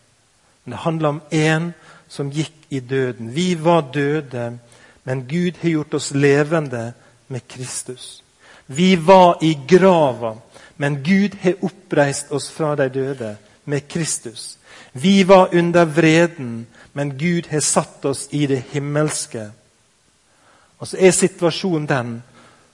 Men 0.66 0.72
det 0.72 0.82
handler 0.84 1.10
om 1.10 1.22
én 1.32 1.72
som 2.08 2.32
gikk 2.32 2.66
i 2.70 2.80
døden. 2.80 3.36
Vi 3.36 3.56
var 3.64 3.92
døde, 3.94 4.58
men 5.04 5.28
Gud 5.28 5.62
har 5.62 5.70
gjort 5.70 5.94
oss 5.94 6.12
levende 6.12 6.94
med 7.28 7.48
Kristus. 7.48 8.24
Vi 8.66 8.96
var 8.96 9.38
i 9.42 9.54
grava, 9.68 10.36
men 10.78 11.04
Gud 11.04 11.38
har 11.42 11.54
oppreist 11.62 12.32
oss 12.32 12.50
fra 12.52 12.76
de 12.76 12.90
døde 12.90 13.36
med 13.66 13.88
Kristus. 13.88 14.58
Vi 14.92 15.24
var 15.24 15.50
under 15.54 15.86
vreden, 15.86 16.68
men 16.94 17.18
Gud 17.18 17.48
har 17.50 17.60
satt 17.60 18.06
oss 18.06 18.28
i 18.32 18.46
det 18.48 18.64
himmelske. 18.72 19.52
Og 20.80 20.88
så 20.88 20.98
er 21.00 21.12
situasjonen 21.12 21.88
den 21.88 22.16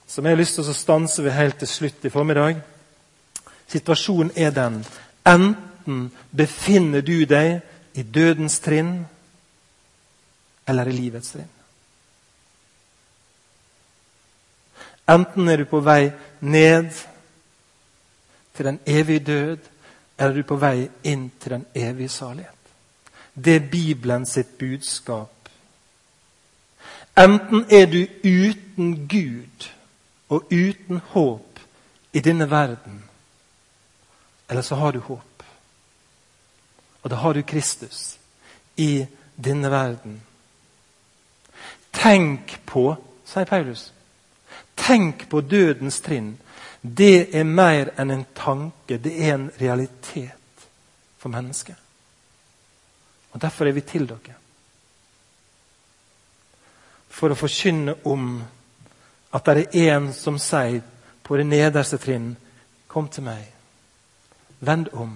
som 0.07 0.25
jeg 0.25 0.31
har 0.31 0.39
lyst 0.39 0.57
til 0.59 0.67
å 0.67 0.75
stanse 0.75 1.23
ved 1.23 1.31
helt 1.31 1.59
til 1.59 1.67
slutt 1.67 2.05
i 2.05 2.11
formiddag. 2.11 2.57
Situasjonen 3.67 4.31
er 4.35 4.51
den 4.51 4.81
enten 5.25 5.70
befinner 6.31 7.01
du 7.01 7.25
deg 7.25 7.61
i 7.93 8.03
dødens 8.03 8.59
trinn 8.59 9.05
eller 10.67 10.87
i 10.87 10.95
livets 10.95 11.31
trinn. 11.31 11.49
Enten 15.11 15.49
er 15.49 15.57
du 15.57 15.65
på 15.65 15.81
vei 15.83 16.11
ned 16.39 16.91
til 18.55 18.65
den 18.65 18.79
evige 18.85 19.19
død, 19.19 19.57
eller 20.17 20.31
er 20.31 20.35
du 20.35 20.47
på 20.47 20.55
vei 20.55 20.89
inn 21.03 21.31
til 21.39 21.57
den 21.57 21.65
evige 21.75 22.09
salighet. 22.09 22.61
Det 23.35 23.55
er 23.55 23.69
Bibelen 23.71 24.25
sitt 24.25 24.57
budskap. 24.57 25.49
Enten 27.17 27.65
er 27.69 27.85
du 27.85 28.05
uten 28.23 29.07
Gud 29.07 29.69
og 30.29 30.43
uten 30.51 31.01
håp 31.11 31.59
i 32.13 32.19
denne 32.19 32.49
verden, 32.49 33.03
eller 34.49 34.61
så 34.61 34.75
har 34.75 34.91
du 34.91 34.99
håp. 34.99 35.30
Og 37.01 37.09
da 37.09 37.15
har 37.15 37.33
du 37.33 37.41
Kristus 37.41 38.17
i 38.75 39.05
denne 39.35 39.71
verden. 39.71 40.21
Tenk 41.91 42.59
på, 42.65 42.95
sier 43.25 43.45
Paulus, 43.45 43.91
tenk 44.75 45.27
på 45.29 45.41
dødens 45.41 45.99
trinn. 46.01 46.35
Det 46.81 47.29
er 47.37 47.45
mer 47.45 47.91
enn 47.99 48.11
en 48.11 48.25
tanke, 48.35 48.97
det 48.97 49.13
er 49.21 49.35
en 49.35 49.49
realitet 49.61 50.67
for 51.17 51.29
mennesket. 51.29 51.75
Og 53.31 53.41
Derfor 53.41 53.65
er 53.65 53.71
vi 53.71 53.81
til 53.81 54.07
dere. 54.09 54.37
For 57.09 57.31
å 57.31 57.37
forkynne 57.37 57.95
om 58.07 58.41
at 59.31 59.45
det 59.45 59.67
er 59.67 59.95
en 59.95 60.09
som 60.13 60.39
sier 60.39 60.81
på 61.23 61.37
det 61.37 61.47
nederste 61.47 61.99
trinn 62.01 62.33
Kom 62.91 63.05
til 63.07 63.23
meg. 63.23 63.45
Vend 64.59 64.89
om. 64.91 65.13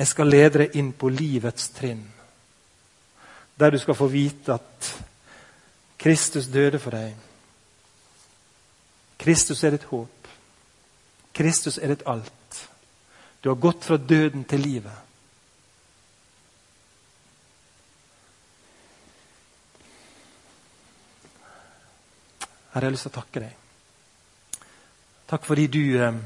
Jeg 0.00 0.08
skal 0.08 0.30
lede 0.32 0.62
deg 0.62 0.76
inn 0.80 0.94
på 0.96 1.10
livets 1.12 1.66
trinn. 1.76 2.00
Der 3.60 3.70
du 3.70 3.76
skal 3.78 3.94
få 3.98 4.06
vite 4.08 4.54
at 4.54 4.86
Kristus 6.00 6.46
døde 6.48 6.78
for 6.80 6.96
deg. 6.96 7.18
Kristus 9.20 9.60
er 9.64 9.74
ditt 9.76 9.84
håp. 9.90 10.30
Kristus 11.36 11.76
er 11.76 11.92
ditt 11.92 12.06
alt. 12.08 12.62
Du 13.44 13.50
har 13.50 13.60
gått 13.60 13.84
fra 13.84 13.98
døden 14.00 14.46
til 14.48 14.64
livet. 14.64 14.96
Herre, 22.72 22.86
jeg 22.86 22.88
har 22.88 22.96
lyst 22.96 23.08
til 23.10 23.12
å 23.12 23.18
takke 23.20 23.44
deg. 23.44 24.64
Takk 25.28 25.44
fordi 25.44 25.68
du 25.68 25.84
eh, 26.00 26.18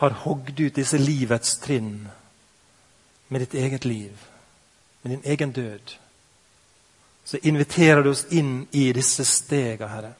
har 0.00 0.20
hogd 0.24 0.56
ut 0.56 0.80
disse 0.80 0.96
livets 0.96 1.58
trinn 1.60 1.96
med 3.32 3.40
ditt 3.40 3.54
eget 3.54 3.84
liv, 3.84 4.24
med 5.02 5.10
din 5.10 5.22
egen 5.24 5.52
død. 5.52 5.94
Så 7.24 7.38
inviterer 7.42 8.02
du 8.02 8.10
oss 8.10 8.26
inn 8.30 8.66
i 8.76 8.90
disse 8.92 9.24
stegene, 9.24 9.88
Herre. 9.88 10.12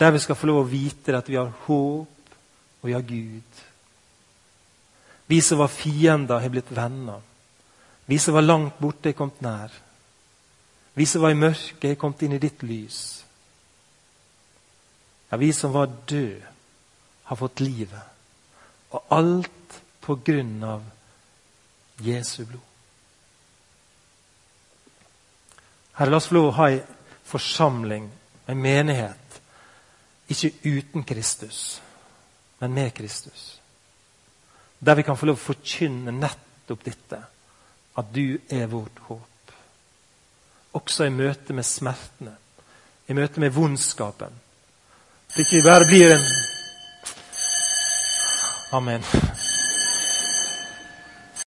Der 0.00 0.12
vi 0.12 0.20
skal 0.20 0.36
få 0.36 0.50
lov 0.50 0.58
å 0.60 0.68
vite 0.68 1.16
at 1.16 1.28
vi 1.28 1.38
har 1.38 1.48
håp, 1.64 2.36
og 2.80 2.88
vi 2.88 2.92
har 2.92 3.06
Gud. 3.08 3.64
Vi 5.32 5.40
som 5.40 5.62
var 5.62 5.72
fiender, 5.72 6.42
har 6.44 6.52
blitt 6.52 6.76
venner. 6.76 7.24
Vi 8.06 8.18
som 8.18 8.36
var 8.36 8.44
langt 8.44 8.78
borte, 8.82 9.08
er 9.08 9.16
kommet 9.16 9.40
nær. 9.40 9.72
Vi 10.94 11.06
som 11.06 11.24
var 11.24 11.32
i 11.32 11.40
mørket, 11.40 11.88
er 11.88 12.00
kommet 12.00 12.26
inn 12.26 12.36
i 12.36 12.42
ditt 12.42 12.62
lys. 12.66 13.00
Ja, 15.30 15.40
vi 15.40 15.52
som 15.56 15.72
var 15.72 15.88
døde, 16.10 16.48
har 17.24 17.36
fått 17.36 17.60
livet. 17.64 18.16
Og 18.90 19.12
alt 19.14 19.82
på 20.02 20.18
grunn 20.26 20.58
av 20.66 20.82
Jesu 22.00 22.44
blod. 22.44 22.66
Herre, 26.00 26.10
la 26.10 26.16
oss 26.16 26.30
få 26.30 26.36
lov 26.38 26.48
å 26.48 26.56
ha 26.56 26.68
ei 26.72 26.80
forsamling, 27.28 28.06
en 28.48 28.60
menighet, 28.62 29.40
ikke 30.32 30.52
uten 30.64 31.04
Kristus, 31.04 31.80
men 32.60 32.72
med 32.74 32.94
Kristus. 32.96 33.60
Der 34.80 34.96
vi 34.96 35.04
kan 35.04 35.18
få 35.18 35.28
lov 35.28 35.36
å 35.36 35.44
forkynne 35.50 36.14
nettopp 36.16 36.86
dette, 36.86 37.20
at 38.00 38.14
du 38.14 38.38
er 38.48 38.70
vårt 38.70 39.02
håp. 39.10 39.54
Også 40.78 41.04
i 41.04 41.12
møte 41.12 41.52
med 41.52 41.66
smertene, 41.66 42.36
i 43.10 43.16
møte 43.18 43.42
med 43.42 43.52
vondskapen, 43.52 44.32
det 45.34 45.44
ikke 45.44 45.66
bare 45.66 45.86
blir 45.90 46.16
en 46.16 46.24
Amen. 48.72 49.02